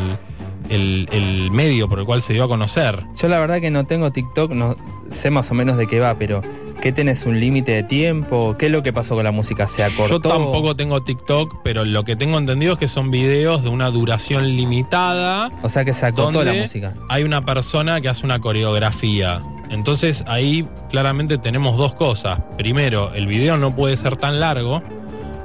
[0.71, 3.03] el- el medio por el cual se dio a conocer.
[3.21, 4.77] Yo la verdad que no tengo TikTok, no
[5.11, 6.43] sé más o menos de qué va, pero
[6.81, 8.57] ¿qué tenés un límite de tiempo?
[8.59, 9.67] ¿Qué es lo que pasó con la música?
[9.67, 10.15] ¿Se acortó?
[10.15, 13.91] Yo tampoco tengo TikTok, pero lo que tengo entendido es que son videos de una
[13.91, 15.51] duración limitada.
[15.63, 16.95] O sea que se acortó la música.
[17.09, 19.43] Hay una persona que hace una coreografía.
[19.71, 22.41] Entonces ahí claramente tenemos dos cosas.
[22.57, 24.83] Primero, el video no puede ser tan largo.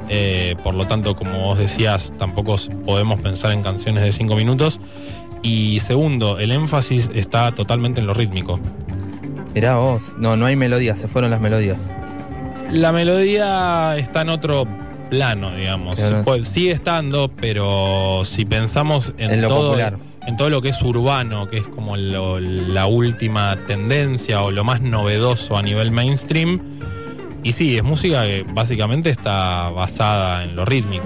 [0.10, 2.56] eh, por lo tanto, como vos decías, tampoco
[2.86, 4.80] podemos pensar en canciones de cinco minutos.
[5.42, 8.60] Y segundo, el énfasis está totalmente en lo rítmico.
[9.54, 11.80] Mirá vos, no, no hay melodías, se fueron las melodías.
[12.72, 14.68] La melodía está en otro
[15.10, 15.98] plano, digamos.
[16.00, 16.24] Claro.
[16.24, 19.98] Pues, sigue estando, pero si pensamos en, En lo todo, popular.
[20.26, 24.64] en todo lo que es urbano, que es como lo- la última tendencia o lo
[24.64, 26.60] más novedoso a nivel mainstream,
[27.44, 31.06] y sí, es música que básicamente está basada en lo rítmico.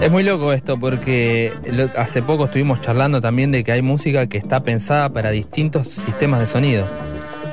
[0.00, 4.28] Es muy loco esto porque lo- hace poco estuvimos charlando también de que hay música
[4.28, 6.86] que está pensada para distintos sistemas de sonido.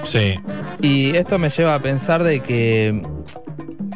[0.06, 0.36] Sí.
[0.82, 3.02] Y esto me lleva a pensar de que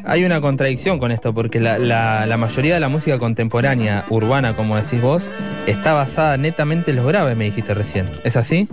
[0.06, 4.56] hay una contradicción con esto, porque la, la- la mayoría de la música contemporánea, urbana,
[4.56, 5.30] como decís vos,
[5.68, 8.06] está basada netamente en los graves, me dijiste recién.
[8.24, 8.68] ¿Es así?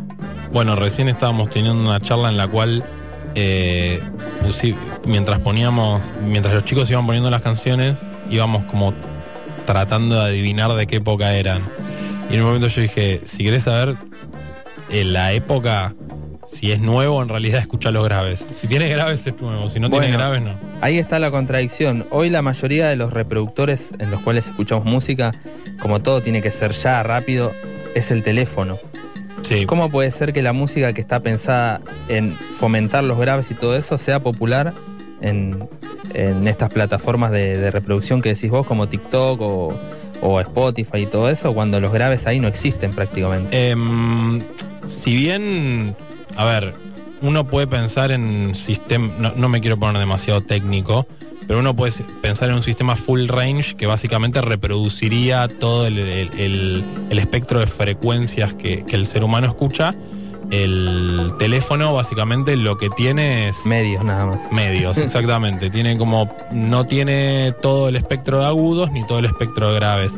[0.53, 2.85] Bueno, recién estábamos teniendo una charla en la cual
[3.35, 4.01] eh,
[5.07, 7.99] mientras poníamos, mientras los chicos iban poniendo las canciones,
[8.31, 8.95] íbamos como
[9.67, 11.63] tratando de adivinar de qué época eran.
[12.31, 13.97] Y en un momento yo dije, si querés saber
[14.89, 15.93] en la época,
[16.49, 18.45] si es nuevo, en realidad escucha los graves.
[18.55, 20.55] Si tiene graves es nuevo, si no tiene graves no.
[20.81, 22.07] Ahí está la contradicción.
[22.11, 25.35] Hoy la mayoría de los reproductores en los cuales escuchamos música,
[25.81, 27.53] como todo tiene que ser ya rápido,
[27.95, 28.79] es el teléfono.
[29.43, 29.67] Sí.
[29.67, 33.77] ¿Cómo puede ser que la música que está pensada en fomentar los graves y todo
[33.77, 34.75] eso sea popular
[35.21, 35.69] en,
[36.15, 39.79] en estas plataformas de, de reproducción que decís vos, como TikTok o,
[40.21, 43.71] o Spotify y todo eso, cuando los graves ahí no existen prácticamente?
[43.71, 44.43] Em,
[44.83, 45.97] si bien,
[46.37, 46.75] a ver,
[47.23, 51.07] uno puede pensar en sistema, no, no me quiero poner demasiado técnico,
[51.47, 56.31] pero uno puede pensar en un sistema full range que básicamente reproduciría todo el, el-
[56.41, 59.95] el- el espectro de frecuencias que, que el ser humano escucha.
[60.51, 63.67] El teléfono básicamente lo que tiene es...
[63.67, 64.53] Medios nada más.
[64.53, 65.71] Medios, exactamente.
[65.71, 66.33] tiene como...
[66.53, 70.17] No tiene todo el espectro de agudos ni todo el espectro de graves.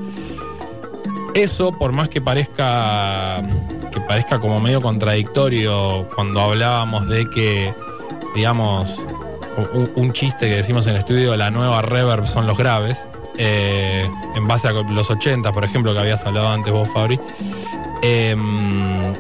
[1.34, 3.42] Eso, por más que parezca
[3.90, 7.74] que parezca como medio contradictorio cuando hablábamos de que,
[8.34, 9.00] digamos,
[9.96, 12.98] un, chiste que decimos en el estudio, la nueva reverb son los graves,
[13.36, 17.18] eh, en base a los 80, por ejemplo, que habías hablado antes vos, Fabri.
[18.02, 19.14] Em,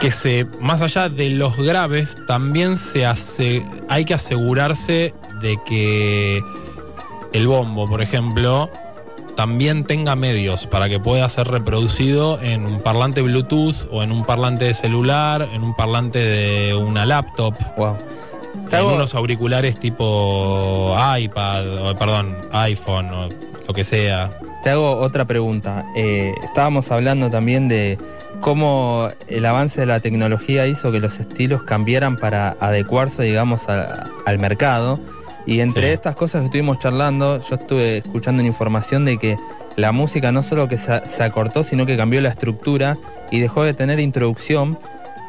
[0.00, 6.42] que se, más allá de los graves, también se hace, hay que asegurarse de que
[7.32, 8.70] el bombo, por ejemplo,
[9.42, 14.24] también tenga medios para que pueda ser reproducido en un parlante Bluetooth o en un
[14.24, 17.54] parlante de celular, en un parlante de una laptop.
[18.68, 23.28] En hago- unos auriculares tipo iPad, o, perdón, iPhone o
[23.68, 24.36] lo que sea.
[24.64, 25.84] Te hago otra pregunta.
[25.94, 27.96] Eh, estábamos hablando también de
[28.40, 34.08] cómo el avance de la tecnología hizo que los estilos cambiaran para adecuarse, digamos, a-
[34.26, 34.98] al mercado.
[35.48, 35.92] Y entre Sí.
[35.94, 39.38] estas cosas que estuvimos charlando, yo estuve escuchando una información de que
[39.76, 42.98] la música no solo que se, se acortó, sino que cambió la estructura
[43.30, 44.78] y dejó de tener introducción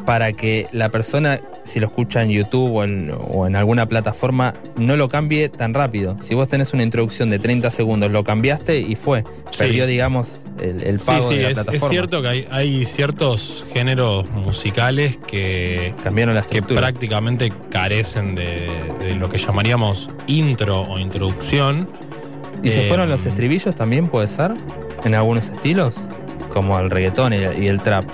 [0.06, 1.40] para que la persona,
[1.70, 5.74] si lo escucha en YouTube o en, o en alguna plataforma, no lo cambie tan
[5.74, 6.18] rápido.
[6.22, 9.24] Si vos tenés una introducción de 30 segundos, lo cambiaste y fue.
[9.52, 9.60] Sí.
[9.60, 11.86] Perdió, digamos, el, el pago sí, sí, de la es, plataforma.
[11.86, 18.68] es cierto que hay, hay ciertos géneros musicales que cambiaron la que prácticamente carecen de,
[19.00, 21.88] de lo que llamaríamos intro o introducción.
[22.64, 24.54] ¿Y se Eh, fueron los estribillos también, puede ser?
[25.06, 25.96] En algunos estilos,
[26.50, 28.06] como el reggaetón y, y el trap.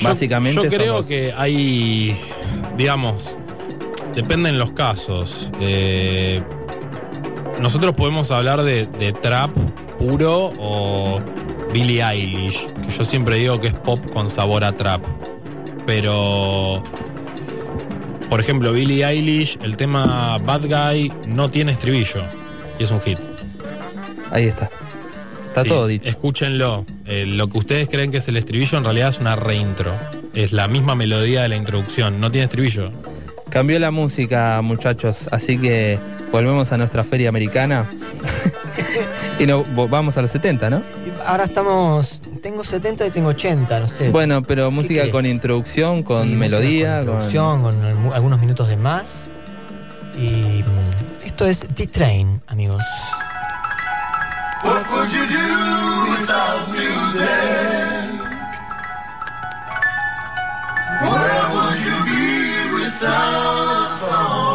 [0.00, 2.16] Yo- Básicamente Yo creo los- que hay,
[2.76, 3.36] digamos,
[4.14, 5.50] dependen los casos.
[5.60, 6.42] Eh,
[7.60, 9.50] nosotros podemos hablar de, de trap
[9.98, 11.20] puro o
[11.72, 15.02] Billie Eilish, que yo siempre digo que es pop con sabor a trap.
[15.86, 16.82] Pero,
[18.28, 22.22] por ejemplo, Billie Eilish, el tema Bad Guy no tiene estribillo
[22.78, 23.18] y es un hit.
[24.30, 24.70] Ahí está.
[25.50, 26.08] Está Sí, todo dicho.
[26.08, 26.86] Escúchenlo.
[27.06, 29.92] Eh, lo que ustedes creen que es el estribillo en realidad es una reintro.
[30.32, 32.20] Es la misma melodía de la introducción.
[32.20, 32.90] No tiene estribillo.
[33.48, 35.98] Cambió la música, muchachos, así que
[36.30, 37.90] volvemos a nuestra feria americana.
[39.40, 40.82] y no, vamos a los 70, ¿no?
[41.26, 42.22] Ahora estamos.
[42.42, 44.08] Tengo 70 y tengo 80, no sé.
[44.10, 48.68] Bueno, pero música con introducción, con Sí, melodía, Con con, introducción, con algu- algunos minutos
[48.68, 49.28] de más.
[50.16, 52.82] Y mm, esto es T-Train, amigos.
[54.62, 58.20] What would you do without music?
[61.00, 64.49] Where would you be without a song?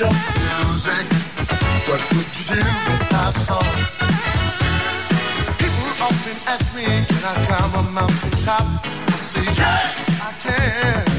[0.00, 1.06] Your music?
[1.86, 3.76] What would you do without song?
[5.60, 8.64] People often ask me, can I climb a mountain top?
[8.84, 11.09] I say, yes, I can.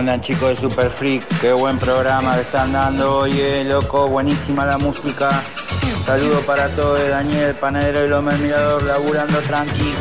[0.00, 1.22] Andan chicos de Super Freak?
[1.40, 4.08] Qué buen programa que están dando hoy, eh, loco.
[4.08, 5.42] Buenísima la música.
[6.06, 9.92] Saludo para todos Daniel, panadero del Hombre Mirador, laburando tranqui.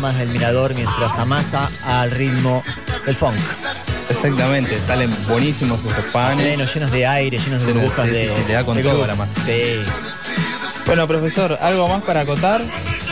[0.00, 2.64] Lomas del Mirador, mientras amasa al ritmo
[3.04, 3.36] del funk.
[4.08, 6.56] Exactamente, salen buenísimos esos panes.
[6.74, 8.28] Llenos de aire, llenos de burbujas sí, de.
[8.34, 9.38] sí, le da con de todo la masa.
[9.44, 9.74] Sí.
[10.86, 12.62] Bueno, profesor, ¿algo más para acotar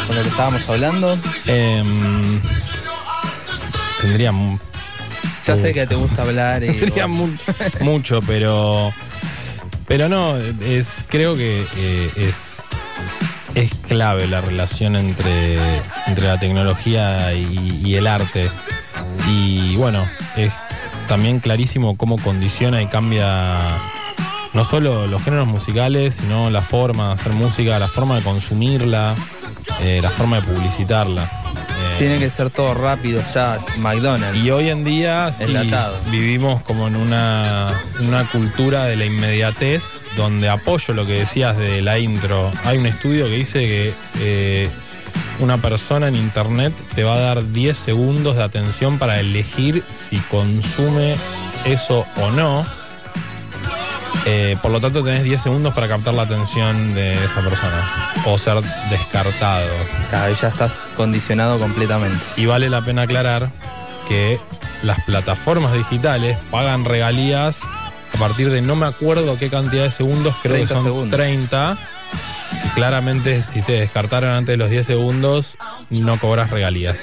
[0.07, 1.19] con lo que estábamos hablando?
[1.45, 2.41] Em,
[4.01, 4.33] tendría
[5.47, 6.69] Ya sé que te gusta hablar y.
[6.73, 7.37] Tendría mu-
[7.81, 8.95] mucho, pero.
[9.87, 12.48] Pero no, es, creo que eh, es,
[13.61, 15.59] es clave la relación entre,
[16.07, 18.51] entre la tecnología y, y el arte.
[19.27, 20.07] Y bueno,
[20.37, 20.53] es
[21.09, 23.79] también clarísimo cómo condiciona y cambia
[24.53, 29.15] no solo los géneros musicales, sino la forma de hacer música, la forma de consumirla,
[29.81, 31.23] eh, la forma de publicitarla.
[31.25, 34.39] Eh, Tiene que ser todo rápido ya, McDonald's.
[34.39, 35.45] y hoy en día sí,
[36.11, 41.81] vivimos como en una, una cultura de la inmediatez, donde apoyo lo que decías de
[41.81, 42.51] la intro.
[42.65, 44.69] Hay un estudio que dice que eh,
[45.39, 50.19] una persona en internet te va a dar 10 segundos de atención para elegir si
[50.19, 51.15] consume
[51.65, 52.67] eso o no.
[54.27, 58.37] Eh, por lo tanto, tenés 10 segundos para captar la atención de esa persona o
[58.37, 58.61] ser
[58.91, 59.71] descartado.
[60.11, 62.19] Cada vez ya estás condicionado completamente.
[62.37, 63.51] Y vale la pena aclarar
[64.09, 64.41] que
[64.83, 67.61] las plataformas digitales pagan regalías
[68.19, 71.17] partir de no me acuerdo qué cantidad de segundos, creo 30 que son segundos.
[71.17, 71.79] 30.
[72.63, 75.57] que claramente, si te descartaron antes de los 10 segundos,
[75.91, 76.99] no cobras regalías.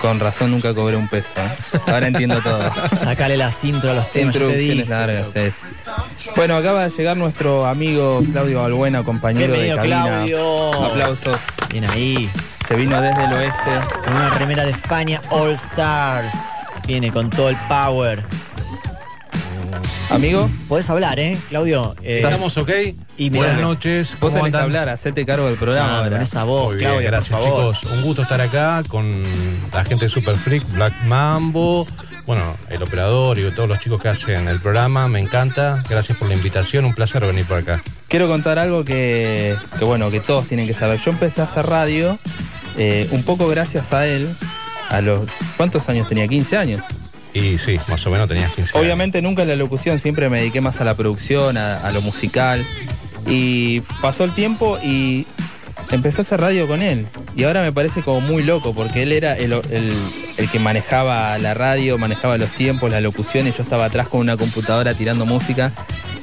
[0.00, 1.30] Con razón nunca cobré un peso.
[1.38, 1.78] ¿eh?
[1.86, 2.70] Ahora entiendo todo.
[2.98, 5.28] Sacale las intro a los temas, te largas.
[6.36, 10.04] Bueno, acaba de llegar nuestro amigo Claudio Balbuena, compañero Bienvenido, de cabina.
[10.04, 10.84] Claudio.
[10.84, 11.38] Aplausos.
[11.70, 12.30] Bien ahí.
[12.68, 13.70] Se vino desde el oeste.
[14.04, 16.34] Con una remera de Fania All Stars.
[16.86, 18.26] Viene con todo el power.
[20.14, 21.94] Amigo, Podés hablar, ¿eh, Claudio?
[22.02, 22.70] Eh, ¿Estamos ok?
[23.16, 24.10] Y mirá, Buenas noches.
[24.12, 24.62] vos ¿Cómo tenés que andan?
[24.62, 26.04] hablar, hacete cargo del programa.
[26.04, 27.74] ya, con esa voz, Muy bien, Claudio, gracias por favor.
[27.74, 27.92] chicos.
[27.92, 29.22] Un gusto estar acá con
[29.72, 31.86] la gente de Super Freak, Black Mambo,
[32.26, 35.08] bueno, el operador y todos los chicos que hacen el programa.
[35.08, 35.82] Me encanta.
[35.90, 36.84] Gracias por la invitación.
[36.86, 37.82] Un placer venir por acá.
[38.08, 40.98] Quiero contar algo que, que, bueno, que todos tienen que saber.
[41.00, 42.18] Yo empecé a hacer radio
[42.78, 44.34] eh, un poco gracias a él.
[44.88, 46.26] A los ¿Cuántos años tenía?
[46.28, 46.80] 15 años.
[47.34, 48.82] Y sí, más o menos tenías 15 años.
[48.84, 52.00] Obviamente nunca en la locución, siempre me dediqué más a la producción, a, a lo
[52.00, 52.64] musical.
[53.26, 55.26] Y pasó el tiempo y
[55.90, 57.06] empecé a hacer radio con él.
[57.36, 59.92] Y ahora me parece como muy loco, porque él era el, el-
[60.36, 64.20] el que manejaba la radio, manejaba los tiempos, la locución, y yo estaba atrás con
[64.20, 65.72] una computadora tirando música.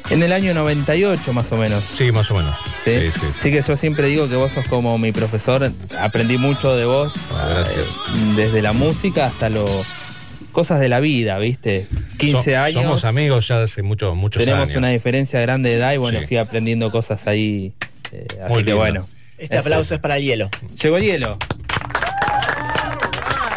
[0.09, 1.84] En el año 98 más o menos.
[1.84, 2.55] Sí, más o menos.
[2.84, 2.91] ¿sí?
[2.99, 3.26] Sí, sí.
[3.39, 5.72] Así que yo siempre digo que vos sos como mi profesor.
[5.99, 7.86] Aprendí mucho de vos, Ah, eh,
[8.36, 9.66] desde la música hasta lo
[10.52, 11.88] cosas de la vida, ¿viste?
[12.18, 12.84] 15 So- años.
[12.84, 14.78] Somos amigos ya hace mucho, muchos Tenemos años.
[14.78, 16.28] una diferencia grande de edad y bueno, Sí.
[16.28, 17.74] fui aprendiendo cosas ahí.
[18.12, 18.78] eh, así Muy que lindo.
[18.78, 19.06] bueno.
[19.38, 19.62] Este Eso.
[19.68, 20.49] aplauso es para el hielo.
[20.82, 21.38] Llegó el hielo.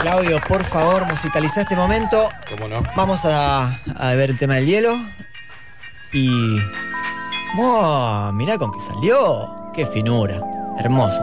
[0.00, 2.28] Claudio, por favor, musicaliza este momento.
[2.50, 2.82] ¿Cómo no?
[2.94, 4.96] Vamos a, a ver el tema del hielo.
[6.12, 6.58] Y.
[7.56, 8.32] ¡Wow!
[8.34, 9.50] Mirá con qué salió.
[9.74, 10.40] ¡Qué finura!
[10.78, 11.20] Hermoso.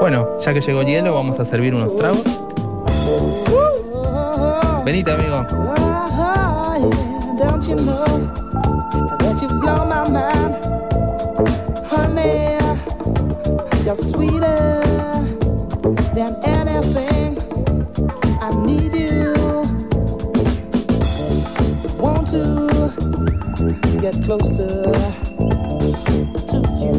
[0.00, 2.22] Bueno, ya que llegó el hielo, vamos a servir unos tragos.
[21.98, 22.44] Want to
[24.00, 24.84] get closer
[26.48, 26.94] to you,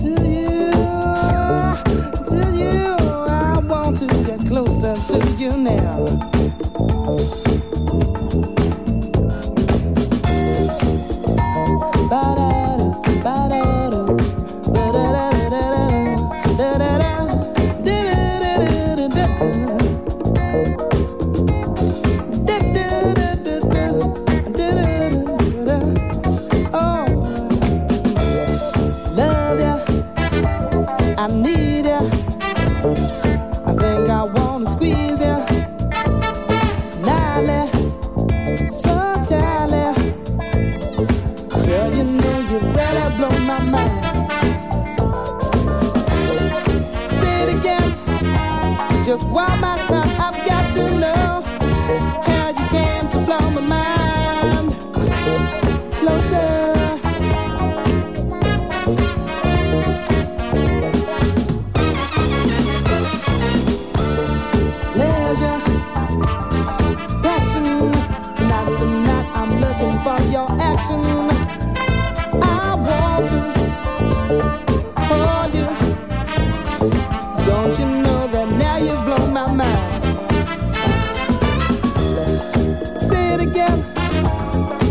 [0.00, 0.70] to you,
[4.64, 7.65] closer to you now.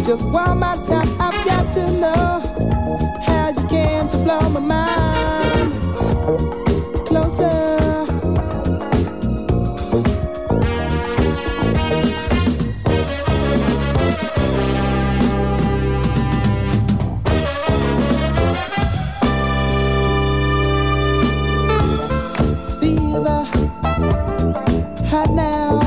[0.05, 1.09] Just one more time.
[1.19, 5.71] I've got to know how you came to blow my mind.
[7.07, 8.05] Closer.
[22.79, 23.43] fever
[25.09, 25.85] hot now.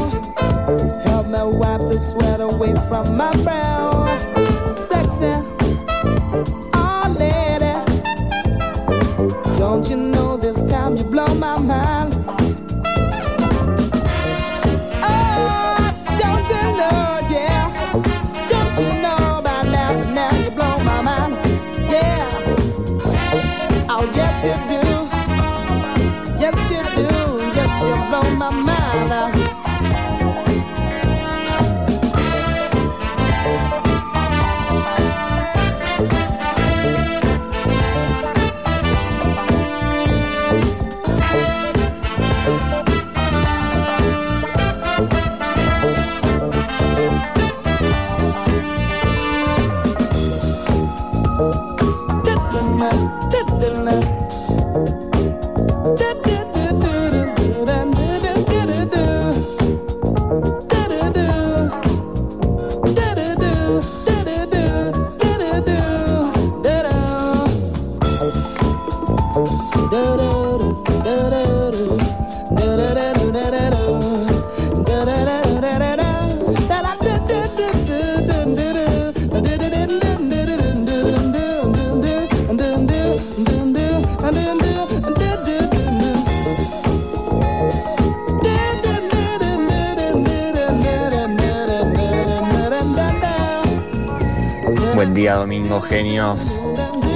[95.88, 96.58] Genios.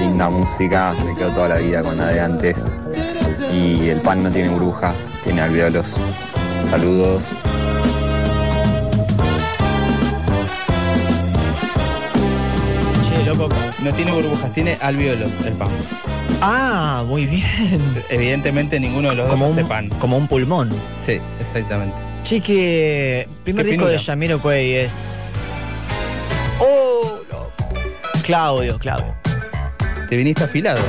[0.01, 2.73] Linda música, me quedo toda la vida con la de antes.
[3.53, 5.97] Y el pan no tiene burbujas, tiene alveolos.
[6.71, 7.25] Saludos.
[13.09, 13.49] Che, loco.
[13.83, 15.69] No tiene burbujas, tiene alveolos el pan.
[16.41, 17.45] Ah, muy bien.
[18.09, 19.89] Evidentemente ninguno de los Como dos un, hace pan.
[20.01, 20.71] como un pulmón.
[21.05, 21.95] Sí, exactamente.
[22.25, 23.29] Che, que.
[23.45, 24.13] Primer Qué disco de finura.
[24.13, 24.93] Jamiroquai es.
[28.23, 29.15] Claudio, Claudio.
[30.09, 30.81] Te viniste afilado.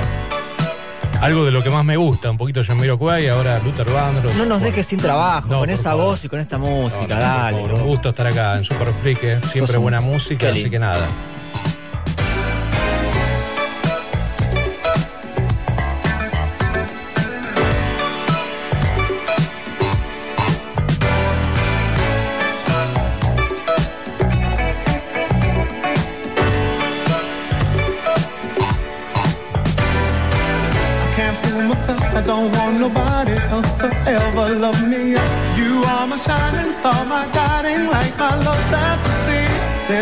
[1.21, 4.35] Algo de lo que más me gusta, un poquito Jamiroquai, ahora Luther Vandross.
[4.35, 6.05] No nos dejes sin trabajo, No, con esa favor.
[6.07, 7.73] voz y con esta música, no, no, dale.
[7.75, 10.79] un gusto estar acá en Super Freak, eh, siempre un- buena música, Qué así que
[10.79, 11.07] nada.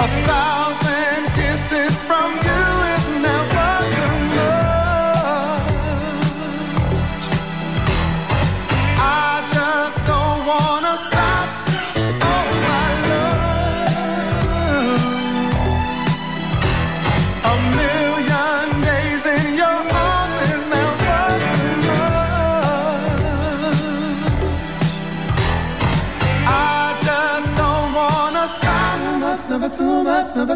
[0.00, 0.89] A thousand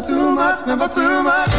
[0.05, 1.49] too much, never too much.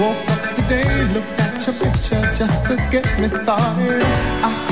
[0.00, 4.02] Woke up today, looked at your picture just to get me started.
[4.42, 4.57] I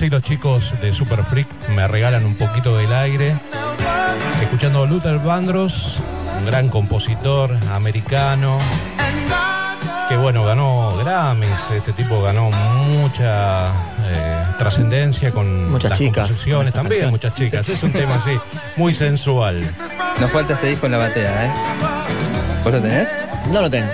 [0.00, 1.46] Sí los chicos de Super Freak
[1.76, 3.34] me regalan un poquito del aire.
[4.40, 6.00] Escuchando Luther Vandross,
[6.50, 8.58] gran compositor americano.
[10.08, 13.68] Que bueno, ganó Grammys, este tipo ganó mucha
[14.04, 17.10] eh, trascendencia con Muchas las chicas composiciones con también, canción.
[17.12, 17.68] muchas chicas.
[17.68, 18.36] Es un tema así,
[18.76, 19.62] muy sensual.
[20.20, 21.50] Nos falta este disco en la batea, ¿eh?
[22.64, 23.08] ¿Vos lo tenés?
[23.52, 23.88] No lo tengo.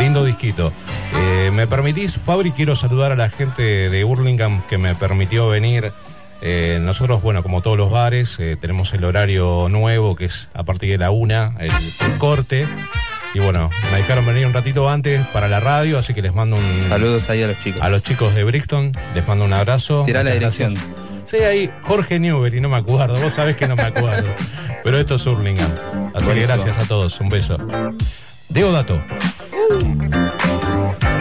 [0.00, 0.72] Lindo disquito.
[1.14, 2.50] Eh, ¿Me permitís, Fabri?
[2.50, 5.92] Quiero saludar a la gente de Burlingame que me permitió venir.
[6.42, 10.64] Eh, nosotros, bueno, como todos los bares, eh, tenemos el horario nuevo que es a
[10.64, 12.66] partir de la una, el, el corte.
[13.34, 16.56] Y bueno, me dejaron venir un ratito antes para la radio, así que les mando
[16.56, 16.88] un.
[16.88, 17.80] Saludos ahí a los chicos.
[17.80, 20.02] A los chicos de Brixton, les mando un abrazo.
[20.04, 20.74] Tirá la dirección.
[20.74, 20.96] gracias.
[21.30, 24.34] Sí, ahí, Jorge Newbery, no me acuerdo, vos sabés que no me acuerdo.
[24.82, 25.70] Pero esto es Hurlingham.
[26.12, 27.56] Así que gracias a todos, un beso.
[28.48, 29.00] Deodato.
[29.70, 31.19] Brasil.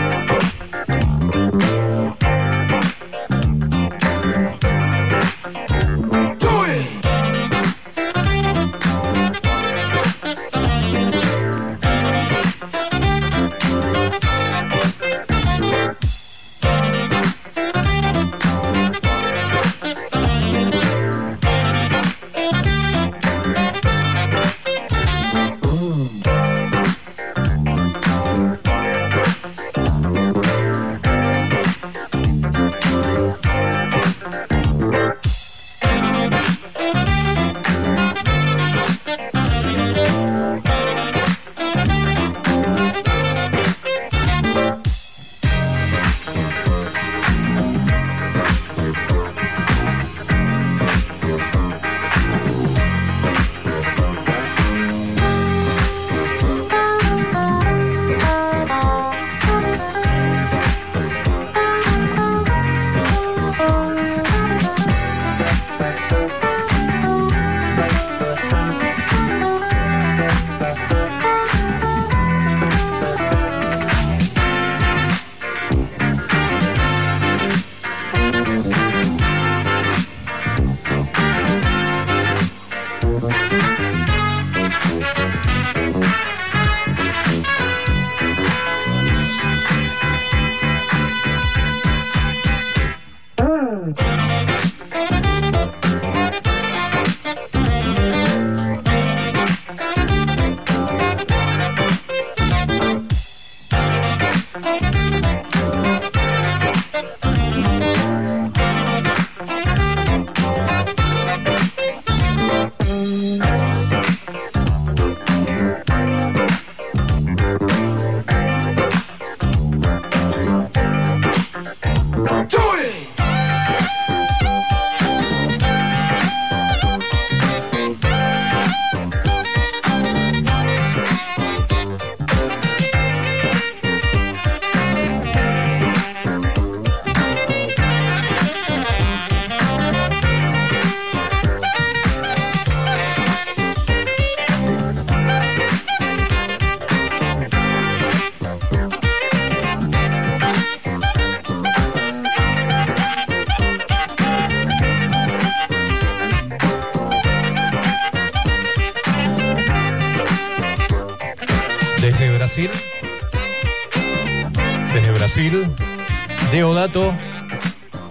[166.51, 167.15] Deodato,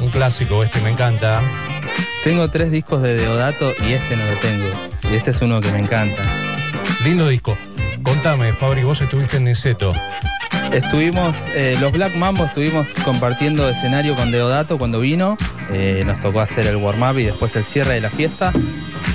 [0.01, 1.41] un clásico, este me encanta.
[2.25, 4.67] Tengo tres discos de Deodato y este no lo tengo.
[5.11, 6.23] Y este es uno que me encanta.
[7.05, 7.57] Lindo disco.
[8.03, 9.93] Contame, Fabri, vos estuviste en Niceto.
[10.73, 15.37] Estuvimos, eh, los Black Mambo estuvimos compartiendo escenario con Deodato cuando vino.
[15.71, 18.53] Eh, nos tocó hacer el warm-up y después el cierre de la fiesta.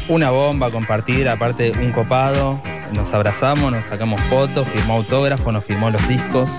[0.09, 2.61] Una bomba, compartir, aparte un copado.
[2.93, 6.49] Nos abrazamos, nos sacamos fotos, firmó autógrafo, nos firmó los discos.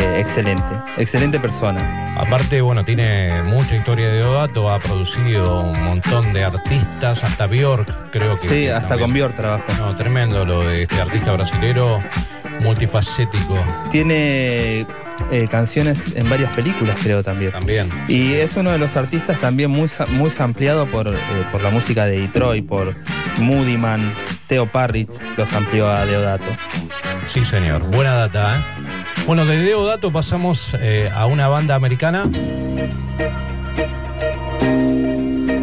[0.00, 2.14] Eh, excelente, excelente persona.
[2.16, 8.10] Aparte, bueno, tiene mucha historia de Deodato, ha producido un montón de artistas, hasta Bjork,
[8.10, 8.48] creo que.
[8.48, 9.08] Sí, hasta también.
[9.08, 9.64] con Bjork trabajo.
[9.78, 12.02] No, tremendo lo de este artista brasilero,
[12.60, 13.58] multifacético.
[13.90, 14.86] Tiene
[15.30, 17.52] eh, canciones en varias películas, creo también.
[17.52, 17.90] También.
[18.08, 21.18] Y es uno de los artistas también muy, muy ampliado por, eh,
[21.52, 22.94] por la música de Detroit, por
[23.38, 24.14] Moody Man,
[24.46, 26.44] Theo Parrish, los amplió a Deodato.
[27.28, 27.82] Sí, señor.
[27.82, 28.79] Buena data, ¿eh?
[29.26, 32.24] Bueno, de Deodato pasamos eh, a una banda americana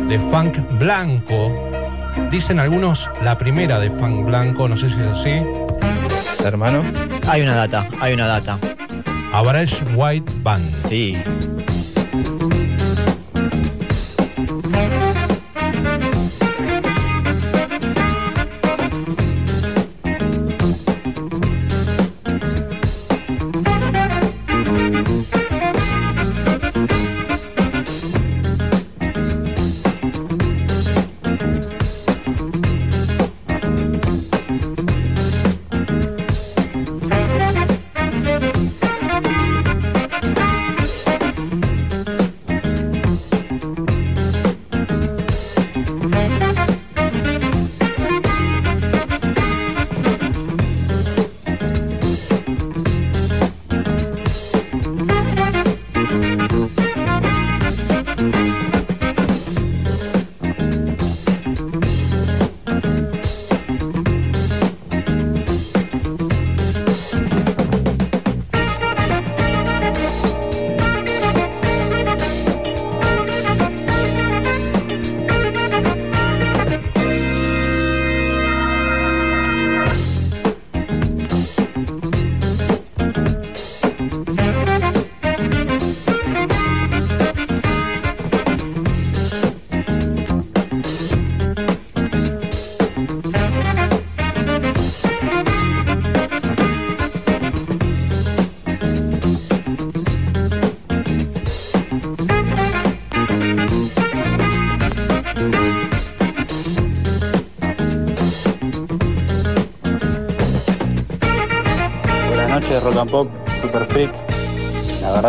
[0.07, 1.69] de funk blanco.
[2.31, 5.41] Dicen algunos la primera de funk blanco, no sé si es así.
[6.43, 6.81] Hermano.
[7.27, 8.57] Hay una data, hay una data.
[9.33, 10.77] Average White Band.
[10.77, 11.17] Sí.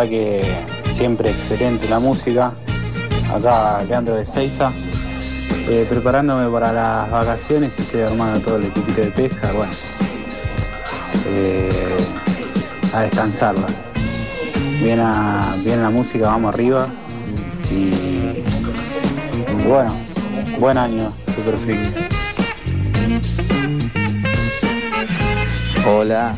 [0.07, 0.43] Que
[0.95, 2.51] siempre excelente la música.
[3.33, 4.71] Acá Leandro de Seiza.
[5.67, 9.51] Eh, preparándome para las vacaciones y estoy armando todo el equipito de pesca.
[9.51, 9.71] Bueno,
[11.27, 11.97] eh,
[12.93, 13.67] a descansarla.
[14.81, 16.87] Bien, a- bien la música, vamos arriba.
[17.71, 18.43] Y
[19.67, 19.93] bueno,
[20.59, 21.55] buen año, Super.
[25.87, 26.35] Hola,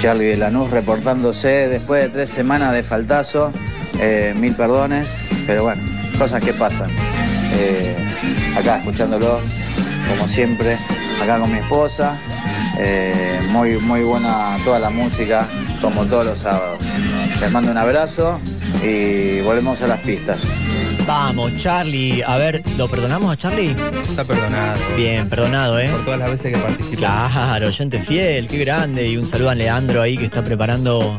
[0.00, 3.52] Charlie de Lanús reportándose después de tres semanas de faltazo.
[4.00, 5.08] Eh, mil perdones,
[5.46, 5.82] pero bueno,
[6.18, 6.90] cosas que pasan.
[7.52, 7.96] Eh,
[8.56, 9.40] acá escuchándolo,
[10.08, 10.78] como siempre,
[11.20, 12.16] acá con mi esposa.
[12.78, 15.48] Eh, muy, muy buena toda la música,
[15.80, 16.78] como todos los sábados.
[17.40, 18.38] Les mando un abrazo
[18.82, 20.47] y volvemos a las pistas.
[21.08, 22.22] Vamos, Charlie.
[22.22, 23.74] A ver, ¿lo perdonamos a Charlie?
[24.02, 24.78] Está perdonado.
[24.94, 25.88] Bien, perdonado, ¿eh?
[25.88, 26.96] Por todas las veces que participó.
[26.98, 29.08] Claro, oyente fiel, qué grande.
[29.08, 31.18] Y un saludo a Leandro ahí que está preparando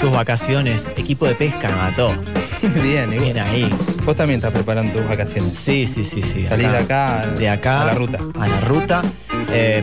[0.00, 0.84] sus vacaciones.
[0.96, 2.14] Equipo de pesca, mató.
[2.84, 3.68] Bien, Bien ahí.
[4.04, 5.58] Vos también estás preparando tus vacaciones.
[5.58, 6.46] Sí, sí, sí, sí.
[6.46, 7.82] Salís de acá, De acá.
[7.82, 8.18] a la ruta.
[8.38, 9.02] A la ruta.
[9.50, 9.82] Eh,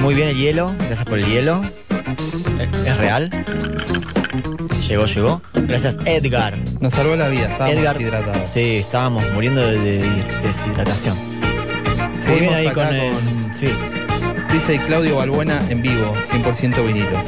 [0.00, 0.74] muy bien el hielo.
[0.78, 1.62] Gracias por el hielo.
[2.58, 3.28] Eh, ¿Es real?
[4.88, 5.42] Llegó, llegó.
[5.66, 6.56] Gracias, Edgar.
[6.80, 7.98] Nos salvó la vida, estábamos Edgar.
[7.98, 8.48] deshidratados.
[8.48, 9.98] Sí, estábamos muriendo de, de
[10.42, 11.16] deshidratación.
[11.16, 13.14] Muy Seguimos bien ahí acá con el.
[13.58, 13.68] Sí.
[14.52, 17.22] DJ Claudio Balbuena en vivo, 100% vinilo.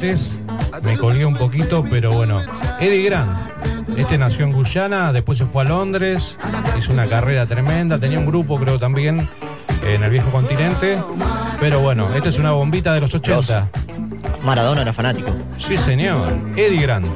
[0.00, 0.38] Antes,
[0.82, 2.40] me colgué un poquito, pero bueno.
[2.80, 3.30] Eddie Grant,
[3.98, 6.38] este nació en Guyana, después se fue a Londres,
[6.78, 9.28] hizo una carrera tremenda, tenía un grupo creo también
[9.86, 10.98] en el viejo continente,
[11.60, 13.68] pero bueno, esta es una bombita de los 80.
[14.42, 15.36] Maradona era fanático.
[15.58, 17.06] Sí, señor, Eddie Grant.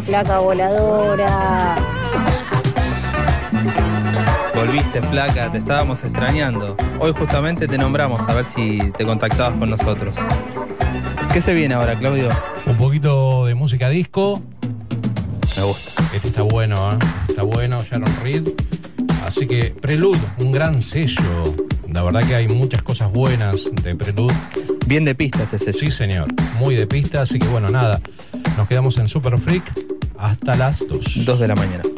[0.00, 1.76] La flaca voladora.
[4.54, 6.76] Volviste, flaca, te estábamos extrañando.
[6.98, 10.16] Hoy justamente te nombramos a ver si te contactabas con nosotros.
[11.32, 12.30] ¿Qué se viene ahora, Claudio?
[12.66, 14.40] Un poquito de música disco.
[15.56, 16.02] Me gusta.
[16.14, 16.98] Este está bueno, ¿eh?
[17.28, 18.48] Está bueno, Sharon Reed.
[19.26, 21.54] Así que Prelude, un gran sello.
[21.92, 24.34] La verdad que hay muchas cosas buenas de Prelude.
[24.86, 25.78] Bien de pista este sello.
[25.78, 26.28] Sí, señor.
[26.58, 27.22] Muy de pista.
[27.22, 28.00] Así que bueno, nada.
[28.56, 29.79] Nos quedamos en Super Freak
[30.40, 31.24] hasta las 2.
[31.24, 31.89] 2 de la mañana.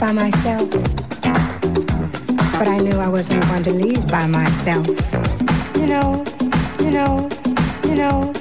[0.00, 0.70] By myself.
[2.58, 4.86] But I knew I wasn't going to leave by myself.
[5.76, 6.24] You know,
[6.80, 7.28] you know,
[7.84, 8.32] you know,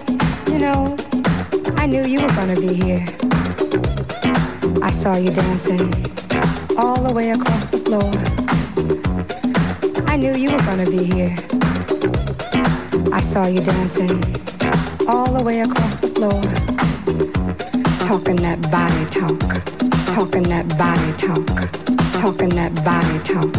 [0.48, 0.96] you know,
[1.76, 3.06] I knew you were going to be here.
[4.82, 5.94] I saw you dancing
[6.78, 8.12] all the way across the floor.
[10.08, 11.36] I knew you were going to be here.
[13.12, 14.24] I saw you dancing
[15.10, 16.42] all the way across the floor.
[18.08, 19.79] Talking that body talk,
[20.14, 21.46] talking that body talk,
[22.22, 23.52] talking that body talk,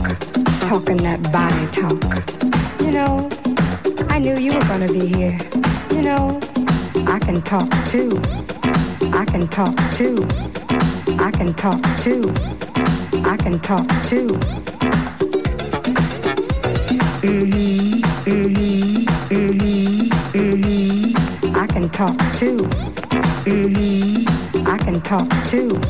[0.68, 2.00] talking that body talk.
[2.80, 3.28] You know,
[4.08, 5.38] I knew you were gonna be here.
[5.90, 6.40] You know,
[7.06, 8.20] I can talk too.
[9.12, 10.26] I can talk too.
[11.18, 12.32] I can talk too.
[13.24, 14.28] I can talk too.
[17.22, 21.56] Mhm, mhm, mhm, mhm.
[21.56, 22.58] I can talk too.
[23.44, 25.80] Mhm, I can talk too.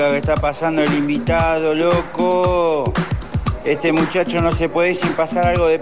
[0.00, 2.92] Música que está pasando el invitado, loco.
[3.64, 5.80] Este muchacho no se puede ir sin pasar algo de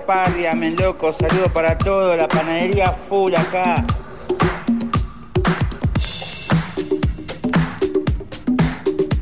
[0.57, 1.13] men, loco.
[1.13, 3.85] Saludos para todos, la panadería full acá.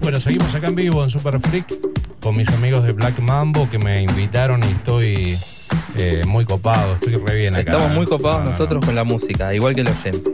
[0.01, 1.75] Bueno, seguimos acá en vivo en Super Freak
[2.21, 5.39] con mis amigos de Black Mambo que me invitaron y estoy
[5.97, 7.73] eh, muy copado, estoy re bien acá.
[7.73, 8.51] Estamos muy No, copados no, no.
[8.53, 10.31] nosotros con la música, igual que el oyente.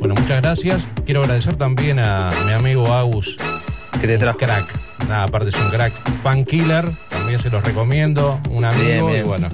[0.00, 0.88] Bueno, muchas gracias.
[1.04, 3.36] Quiero agradecer también a mi amigo Agus.
[4.00, 4.38] Que te trajo.
[4.38, 4.78] crack.
[5.08, 5.92] Nada, aparte es un crack.
[6.22, 8.40] Fan Killer, también se los recomiendo.
[8.50, 9.24] Un amigo Bien, bien.
[9.24, 9.48] y bueno.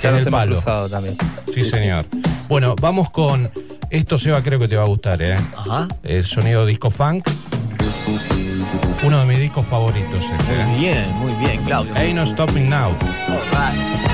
[0.00, 0.60] Ya en el palo.
[0.90, 1.16] también.
[1.52, 2.04] Sí, señor.
[2.48, 3.50] Bueno, vamos con.
[3.90, 5.36] Esto, Seba, creo que te va a gustar, ¿eh?
[5.56, 5.88] Ajá.
[6.02, 7.28] El sonido disco funk.
[9.02, 10.64] Uno de mis discos favoritos ese, ¿eh?
[10.66, 11.92] Muy bien, muy bien, Claudio.
[11.94, 12.88] Ain't no stopping now.
[12.88, 14.13] All right.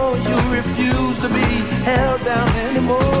[1.81, 3.20] held down anymore.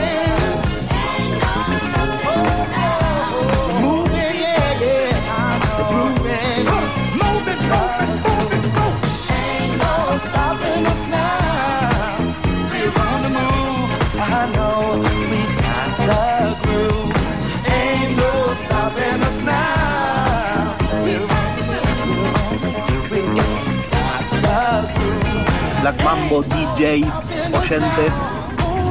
[26.39, 28.13] DJs, oyentes.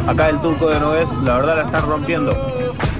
[0.06, 2.36] Acá el turco de Noves, la verdad la están rompiendo.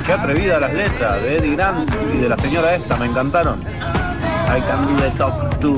[0.06, 3.62] Qué atrevida las letras de Eddie Grant y de la señora esta, me encantaron.
[3.62, 5.76] I can do the top two.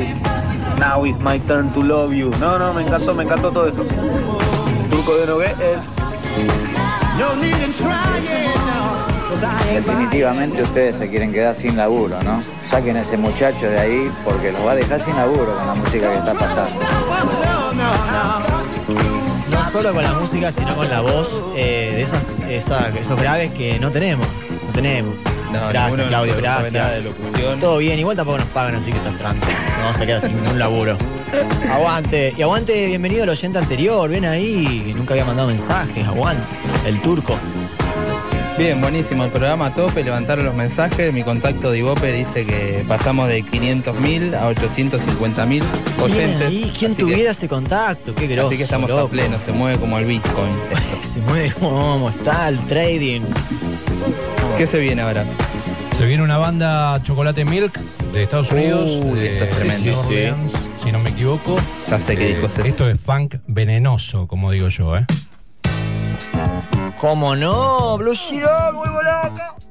[0.78, 2.30] Now is my turn to love you.
[2.38, 3.84] No, no, me encantó, me encantó todo eso.
[4.90, 6.02] Turco de Noves es
[9.72, 12.42] Definitivamente ustedes se quieren quedar sin laburo, ¿no?
[12.68, 15.74] Saquen a ese muchacho de ahí porque los va a dejar sin laburo con la
[15.74, 16.78] música que está pasando.
[19.72, 23.78] Solo con la música, sino con la voz eh, de esas, esa- esos graves que
[23.78, 24.26] no tenemos.
[24.66, 25.14] No tenemos.
[25.70, 27.04] gracias, Claudio, gracias.
[27.04, 27.56] de.
[27.58, 29.52] Todo bien, igual tampoco nos pagan, así que estás tranquilo.
[29.78, 30.98] No vamos a quedar sin ningún laburo.
[31.72, 32.34] Aguante.
[32.36, 34.08] Y aguante, bienvenido al oyente anterior.
[34.10, 36.06] Ven ahí, nunca había mandado mensajes.
[36.06, 36.54] Aguante.
[36.86, 37.38] El turco.
[38.58, 41.12] Bien, buenísimo el programa a tope, levantaron los mensajes.
[41.12, 45.62] Mi contacto de Ibope dice que pasamos de 500.000 a 850.000 Bien
[46.00, 46.46] oyentes.
[46.48, 48.14] ahí, ¿quién así que- tuviera ese contacto?
[48.14, 48.48] Qué groso.
[48.48, 49.08] Así que estamos a loco.
[49.08, 50.52] pleno, se mueve como el Bitcoin.
[51.12, 53.20] Se mueve como está el trading.
[54.56, 55.26] ¿Qué se viene ahora?
[55.96, 57.78] Se viene una banda Chocolate Milk
[58.14, 58.88] de Estados Unidos.
[59.04, 60.04] Uy, de esto es tremendo.
[60.08, 60.14] Sí,
[60.48, 60.58] sí.
[60.84, 61.56] Si no me equivoco.
[61.90, 62.64] Ya sé qué Eh, discos es.
[62.66, 65.04] Esto es funk venenoso, como digo yo, ¿eh?
[67.02, 67.98] ¿Cómo no?
[67.98, 69.61] Blue Shiro, vuelvo loco.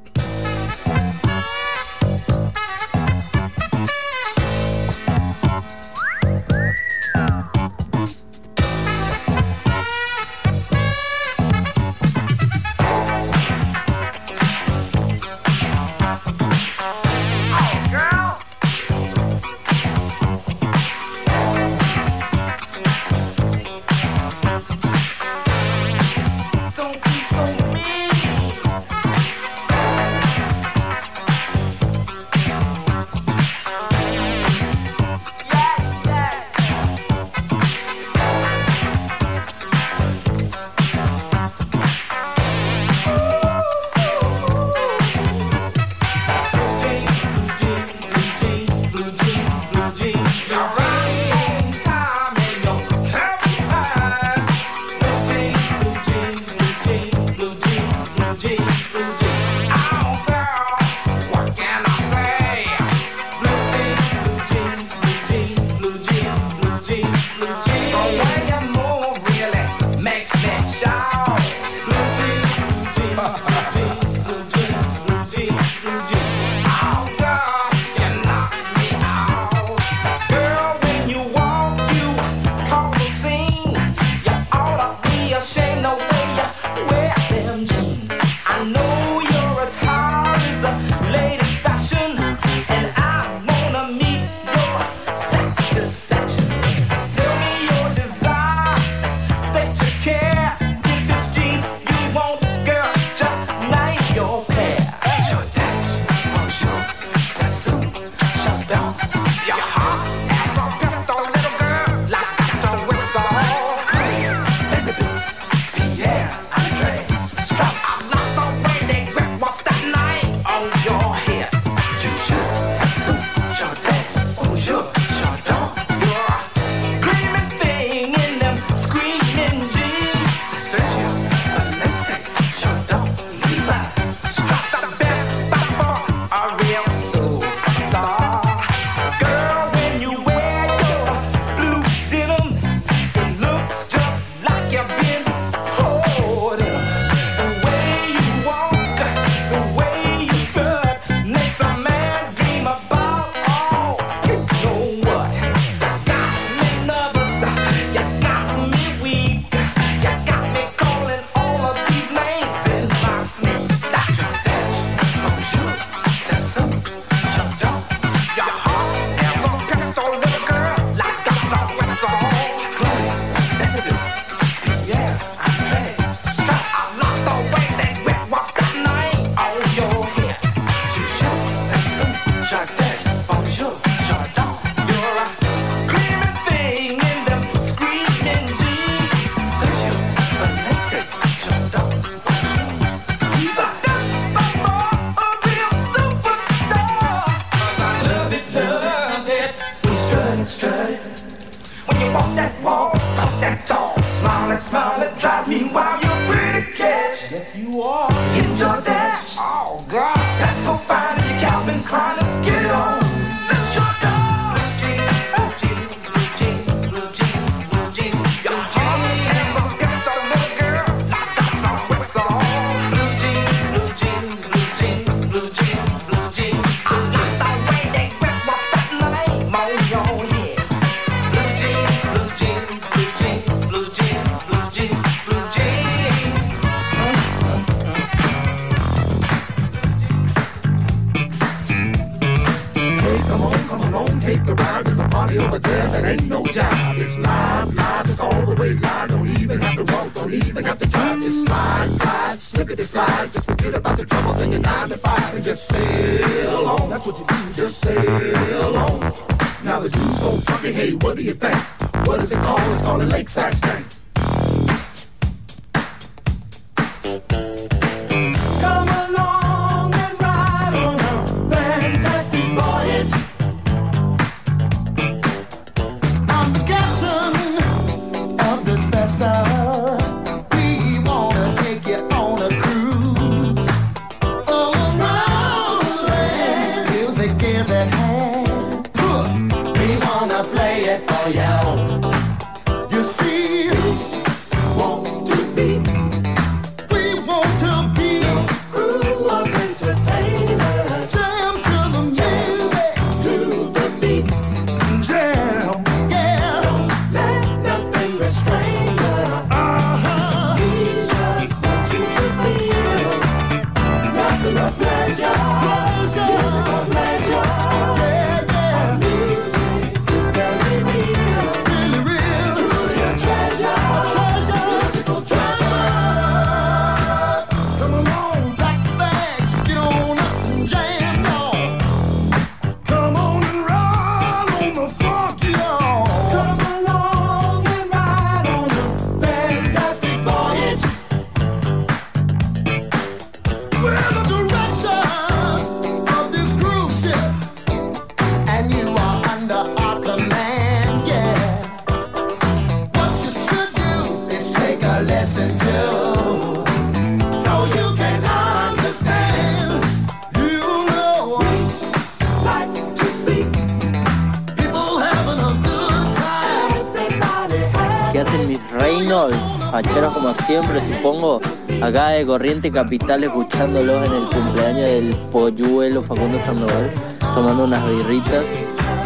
[371.02, 371.42] Supongo.
[371.82, 376.92] Acá de Corriente Capital, escuchándolos en el cumpleaños del polluelo Facundo Sandoval,
[377.34, 378.46] tomando unas birritas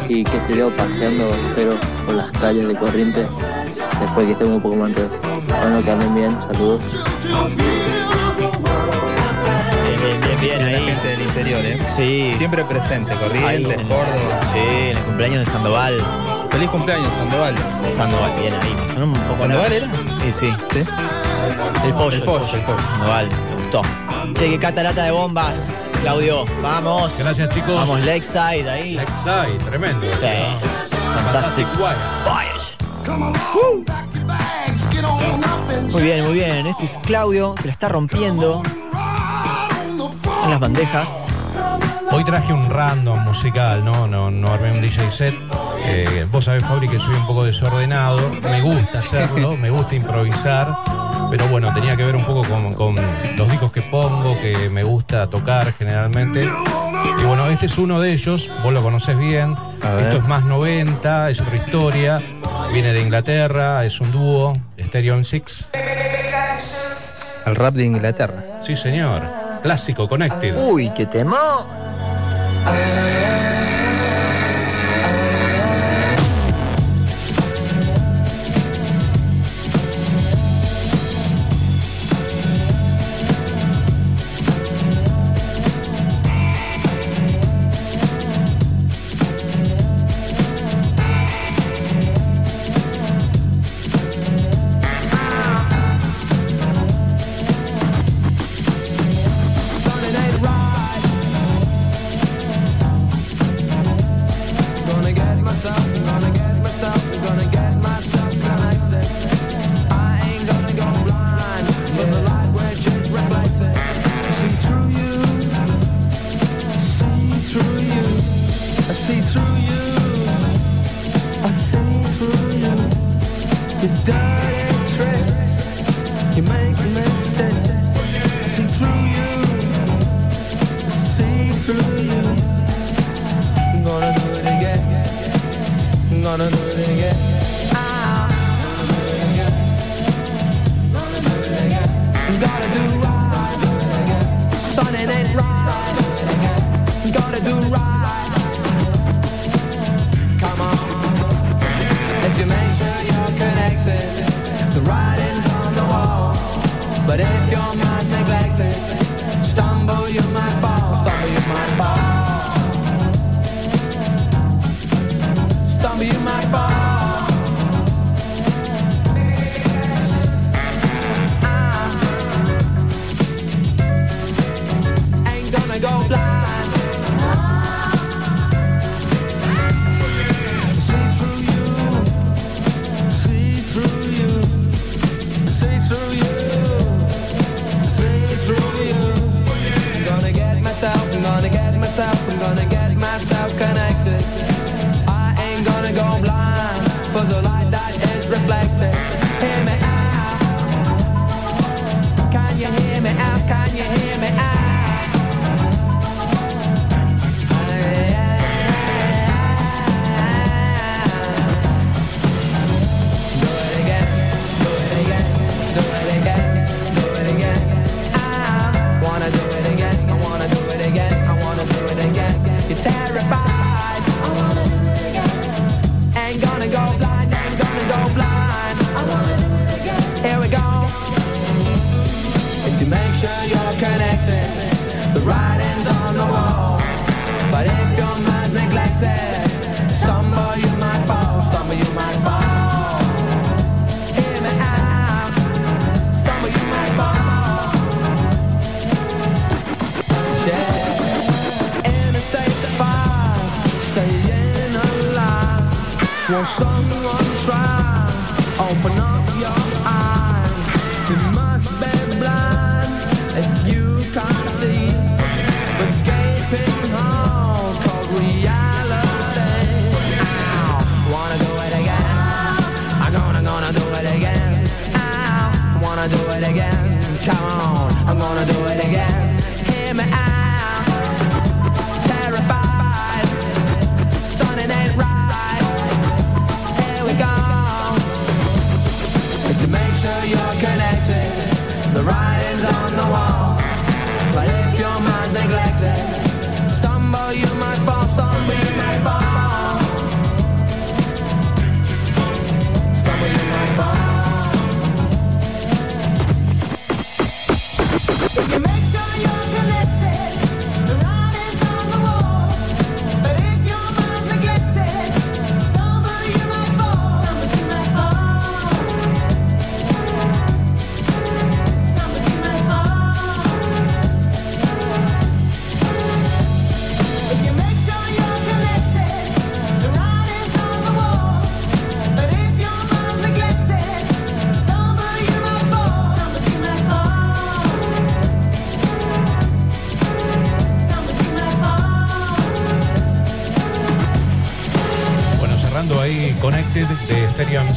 [0.09, 1.72] y que se yo paseando, espero,
[2.05, 3.26] por las calles de Corriente,
[4.01, 5.07] después que estemos un poco más entero.
[5.61, 6.81] Bueno, que anden bien, saludos.
[10.01, 10.85] Bien, bien, bien, La ahí.
[10.85, 11.80] gente del interior, ¿eh?
[11.95, 12.34] Sí.
[12.38, 14.39] Siempre presente, Corrientes, en- Córdoba.
[14.51, 16.01] Sí, en el cumpleaños de Sandoval.
[16.51, 17.55] Feliz cumpleaños, Sandoval.
[17.95, 18.76] Sandoval, bien ahí.
[18.81, 19.38] Me sonó un poco.
[19.39, 19.88] ¿Sandoval era?
[19.88, 20.49] Sí, sí.
[20.73, 20.84] ¿Sí?
[21.84, 22.80] El pollo, El pollo, el pollo.
[22.80, 23.81] Sandoval, me gustó.
[24.34, 26.45] Che, qué catarata de bombas, Claudio.
[26.61, 27.13] Vamos.
[27.17, 27.76] Gracias, chicos.
[27.76, 28.95] Vamos, Lakeside ahí.
[28.95, 30.07] Lakeside, tremendo.
[30.19, 30.95] Sí.
[31.31, 31.67] Fantastic.
[33.07, 33.35] And
[35.91, 36.67] Muy bien, muy bien.
[36.67, 38.63] Este es Claudio, que la está rompiendo
[40.43, 41.07] en las bandejas.
[42.11, 44.07] Hoy traje un random musical, ¿no?
[44.07, 45.35] No, no armé un DJ set.
[45.85, 48.19] Eh, vos sabés, Fabri, que soy un poco desordenado.
[48.41, 50.76] Me gusta hacerlo, me gusta improvisar.
[51.30, 52.95] Pero bueno, tenía que ver un poco con, con
[53.35, 56.49] los discos que pongo, que me gusta tocar generalmente.
[57.19, 59.56] Y bueno, este es uno de ellos, vos lo conocés bien.
[59.99, 62.22] Esto es más 90, es otra historia.
[62.73, 65.69] Viene de Inglaterra, es un dúo, Stereo Six.
[67.45, 68.61] El rap de Inglaterra.
[68.65, 69.22] Sí, señor.
[69.61, 70.56] Clásico, Connected.
[70.57, 71.38] Uy, qué tema.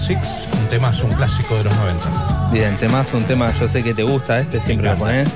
[0.09, 2.49] Six, un temazo, un clásico de los 90.
[2.51, 5.29] Bien, temazo, un tema, yo sé que te gusta este, siempre lo pones.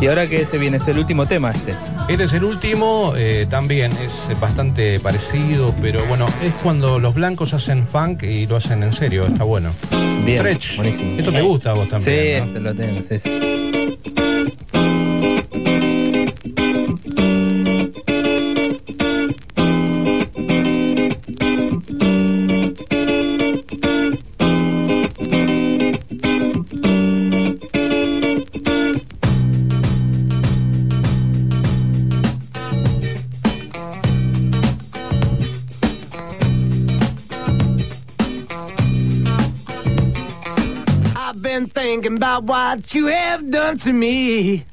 [0.00, 1.74] Y ahora que ese viene, es el último tema este.
[2.08, 7.52] Este es el último, eh, también es bastante parecido, pero bueno, es cuando los blancos
[7.52, 9.74] hacen funk y lo hacen en serio, está bueno.
[10.24, 10.76] Bien, Stretch.
[10.76, 11.18] buenísimo.
[11.18, 12.02] Esto te gusta a vos también.
[12.16, 12.46] Sí, ¿no?
[12.46, 13.39] Este lo tengo, sí, sí.
[41.50, 44.64] been thinking about what you have done to me.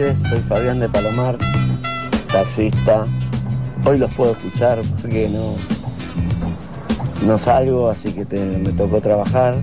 [0.00, 1.36] Soy Fabián de Palomar,
[2.32, 3.04] taxista.
[3.84, 5.56] Hoy los puedo escuchar porque no,
[7.26, 9.56] no salgo, así que me tocó trabajar.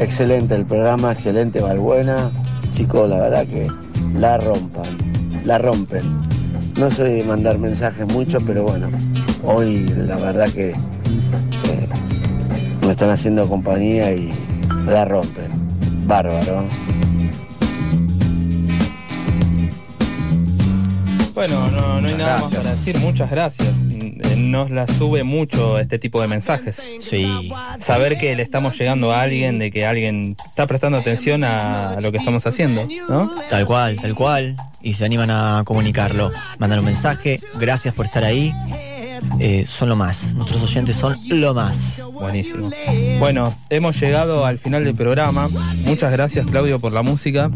[0.00, 2.32] Excelente el programa, excelente Valbuena.
[2.72, 3.70] Chicos, la verdad que
[4.18, 4.98] la rompan,
[5.44, 6.02] la rompen.
[6.76, 8.88] No soy de mandar mensajes mucho, pero bueno,
[9.44, 11.88] hoy la verdad que eh,
[12.84, 14.32] me están haciendo compañía y
[14.84, 15.52] la rompen.
[16.08, 16.64] Bárbaro.
[21.38, 22.98] Bueno, no, no hay nada más para decir.
[22.98, 23.68] Muchas gracias.
[23.68, 26.82] Eh, Nos la sube mucho este tipo de mensajes.
[27.00, 27.52] Sí.
[27.78, 32.10] Saber que le estamos llegando a alguien, de que alguien está prestando atención a lo
[32.10, 33.30] que estamos haciendo, ¿no?
[33.50, 34.56] Tal cual, tal cual.
[34.82, 36.32] Y se animan a comunicarlo.
[36.58, 37.38] Mandan un mensaje.
[37.54, 38.52] Gracias por estar ahí.
[39.38, 40.34] Eh, son lo más.
[40.34, 42.02] Nuestros oyentes son lo más.
[42.14, 42.68] Buenísimo.
[43.20, 45.48] Bueno, hemos llegado al final del programa.
[45.84, 47.48] Muchas gracias, Claudio, por la música.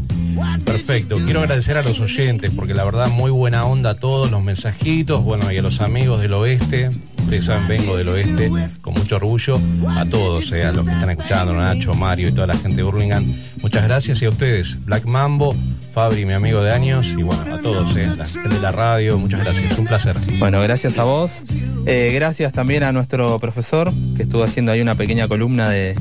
[0.65, 1.19] Perfecto.
[1.25, 5.23] Quiero agradecer a los oyentes porque la verdad muy buena onda a todos los mensajitos,
[5.23, 6.91] bueno, y a los amigos del oeste.
[7.19, 8.51] Ustedes saben, vengo del oeste
[8.81, 9.59] con mucho orgullo.
[9.89, 12.83] A todos, eh, a los que están escuchando, Nacho, Mario y toda la gente de
[12.83, 13.39] Burlingame.
[13.63, 15.55] Muchas gracias y a ustedes, Black Mambo,
[15.93, 19.79] Fabri, mi amigo de años, y bueno, a todos, eh, de la radio, muchas gracias.
[19.79, 20.17] Un placer.
[20.39, 21.31] Bueno, gracias a vos.
[21.87, 25.95] Eh, gracias también a nuestro profesor, que estuvo haciendo ahí una pequeña columna de,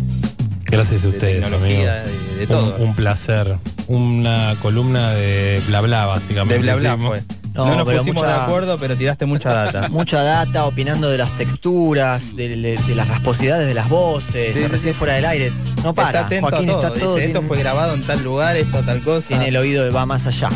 [0.71, 2.29] Gracias a de ustedes, tecnología, amigos.
[2.33, 2.75] de, de todo.
[2.77, 3.57] Un, un placer.
[3.87, 6.53] Una columna de bla bla, básicamente.
[6.55, 7.23] De bla bla fue.
[7.53, 9.87] No, nos pusimos mucha- de acuerdo, pero tiraste mucha data.
[9.89, 14.61] Mucha data, opinando de las texturas, de, de- de las rasposidades de las voces, Sí,
[14.61, 15.51] sí, recién fuera del aire.
[15.83, 16.21] No para.
[16.21, 16.87] Está atento Joaquín a todo.
[16.87, 17.15] está todo.
[17.15, 19.27] dice, esto fue grabado en tal lugar, esto tal cosa.
[19.27, 20.47] tiene el oído de va más allá.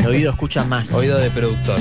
[0.00, 0.92] El oído escucha más.
[0.92, 1.78] Oído de productor.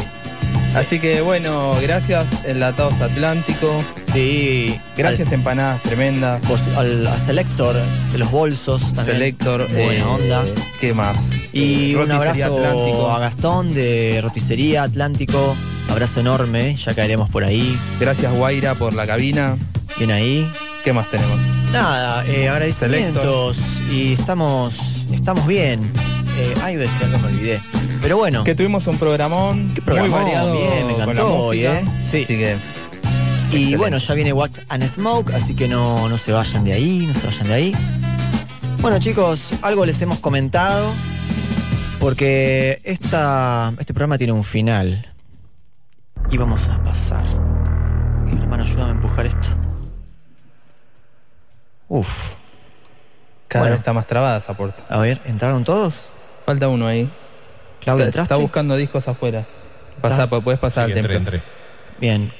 [0.75, 3.83] Así que bueno, gracias Enlatados Atlántico.
[4.13, 4.79] Sí.
[4.97, 6.41] Gracias Empanadas Tremendas.
[6.75, 7.75] Al, al- a Selector
[8.11, 9.05] de los bolsos también.
[9.17, 9.67] Selector.
[9.69, 10.45] Buena eh, onda.
[10.79, 11.17] ¿Qué más?
[11.53, 13.11] Y Eh, un abrazo Atlántico.
[13.11, 15.55] a Gastón de Roticería Atlántico.
[15.89, 17.77] Abrazo enorme, ya caeremos por ahí.
[17.99, 19.57] Gracias Guaira por la cabina.
[19.97, 20.49] Bien ahí.
[20.85, 21.37] ¿Qué más tenemos?
[21.73, 23.57] Nada, eh, agradecimientos
[23.91, 24.73] y estamos,
[25.13, 25.81] estamos bien.
[26.39, 27.59] Eh, ay, iba a decir algo, me olvidé.
[28.01, 28.43] Pero bueno.
[28.43, 30.11] Que tuvimos un programón, programón?
[30.11, 31.65] muy variado Bien, me encantó hoy.
[31.65, 31.85] ¿eh?
[32.09, 32.23] Sí.
[32.23, 32.55] Así que Y
[33.45, 33.77] Excelente.
[33.77, 37.13] bueno, ya viene Watch and Smoke, así que no, no se vayan de ahí, no
[37.19, 37.75] se vayan de ahí.
[38.79, 40.91] Bueno chicos, algo les hemos comentado,
[41.99, 45.07] porque esta, este programa tiene un final.
[46.31, 47.23] Y vamos a pasar.
[48.41, 49.47] Hermano, ayúdame a empujar esto.
[51.89, 52.31] Uf.
[53.47, 53.73] cada Bueno.
[53.73, 54.83] vez está más trabada esa puerta.
[54.89, 56.07] A ver, ¿entraron todos?
[56.45, 57.11] Falta uno ahí.
[57.81, 58.33] Claudio, está, ¿entraste?
[58.33, 59.45] está buscando discos afuera.
[60.01, 60.39] Pasá, Está.
[60.39, 61.35] puedes pasar Sí, al entré, templo.
[61.35, 61.51] entré.
[61.99, 62.31] Bien.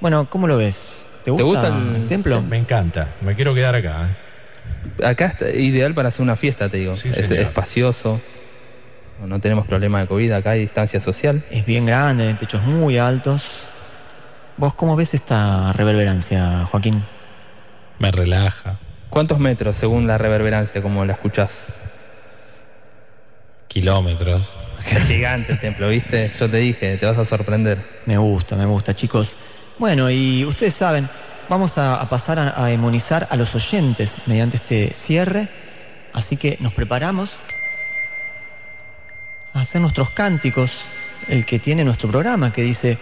[0.00, 1.06] Bueno, ¿cómo lo ves?
[1.24, 2.42] ¿Te gusta, gusta el- el templo?
[2.42, 3.14] Me encanta.
[3.20, 4.08] Me quiero quedar acá.
[5.00, 5.04] ¿eh?
[5.06, 6.96] Acá está ideal para hacer una fiesta, te digo.
[6.96, 7.44] Sí, es señor.
[7.44, 8.20] espacioso.
[9.20, 11.42] No- No tenemos problema de COVID, acá hay distancia social.
[11.50, 13.64] Es bien grande, techos muy altos.
[14.56, 17.02] ¿Vos cómo ves esta reverberancia, Joaquín?
[17.98, 18.78] Me relaja.
[19.10, 21.80] ¿Cuántos metros según la reverberancia, como la escuchás?
[23.68, 24.48] Kilómetros.
[25.06, 26.32] Gigante el templo, ¿viste?
[26.38, 27.84] Yo te dije, te vas a sorprender.
[28.06, 29.36] Me gusta, me gusta, chicos.
[29.78, 31.08] Bueno, y ustedes saben,
[31.48, 35.48] vamos a, pasar a, a a los oyentes mediante este cierre.
[36.12, 37.30] Así que nos preparamos
[39.52, 40.86] a hacer nuestros cánticos.
[41.28, 42.98] El que tiene nuestro programa, que dice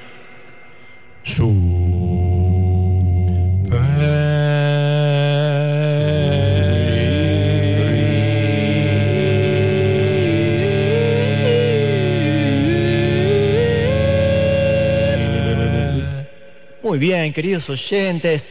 [16.87, 18.49] Muy bien, queridos oyentes.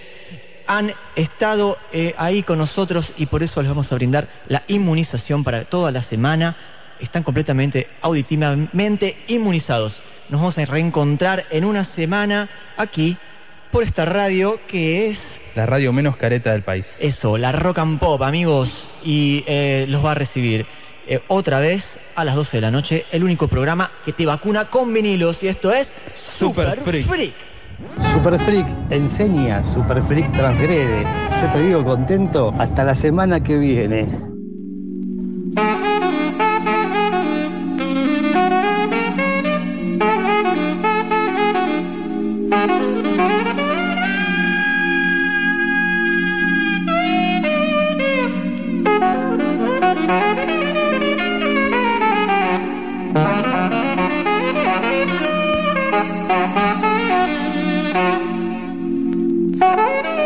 [0.67, 5.45] Han estado eh, ahí con nosotros y por eso les vamos a brindar la inmunización
[5.45, 6.57] para toda la semana.
[6.99, 10.01] Están completamente auditivamente inmunizados.
[10.27, 13.15] Nos vamos a reencontrar en una semana aquí
[13.71, 16.97] por esta radio que es La radio menos careta del país.
[16.99, 18.89] eso, la Rock and Pop, amigos.
[19.05, 20.65] Y eh, los va a recibir
[21.07, 24.65] eh, otra vez a las 12 de la noche el único programa que te vacuna
[24.65, 25.41] con vinilos.
[25.41, 25.93] Y esto es
[26.37, 27.07] Super Super, Freak.
[27.07, 27.55] Freak.
[28.14, 31.03] Super Freak enseña, Super Freak transgrede.
[31.41, 34.35] Yo te digo contento hasta la semana que viene.
[59.76, 60.24] Música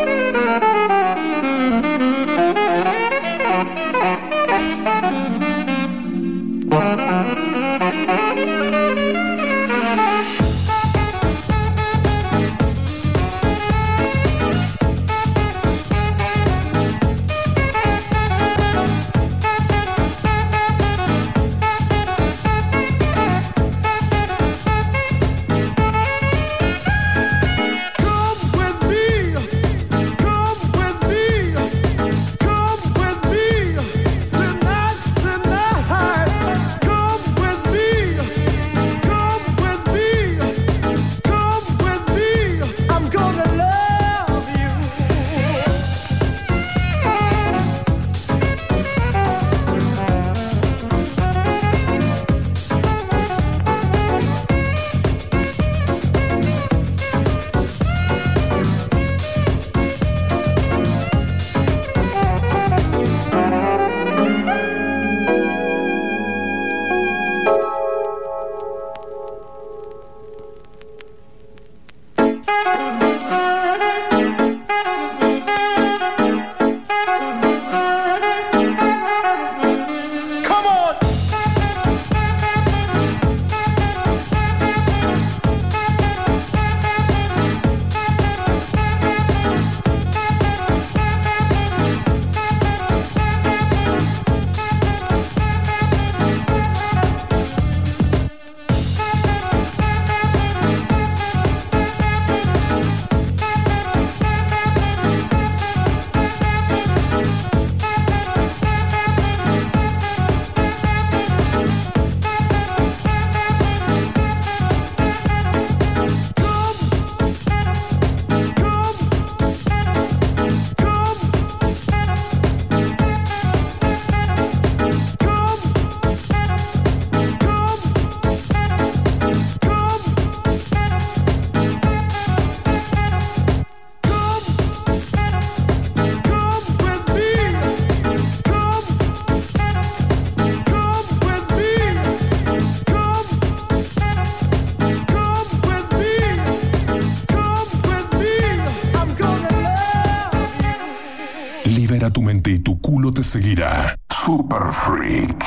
[153.60, 155.39] Super Freak.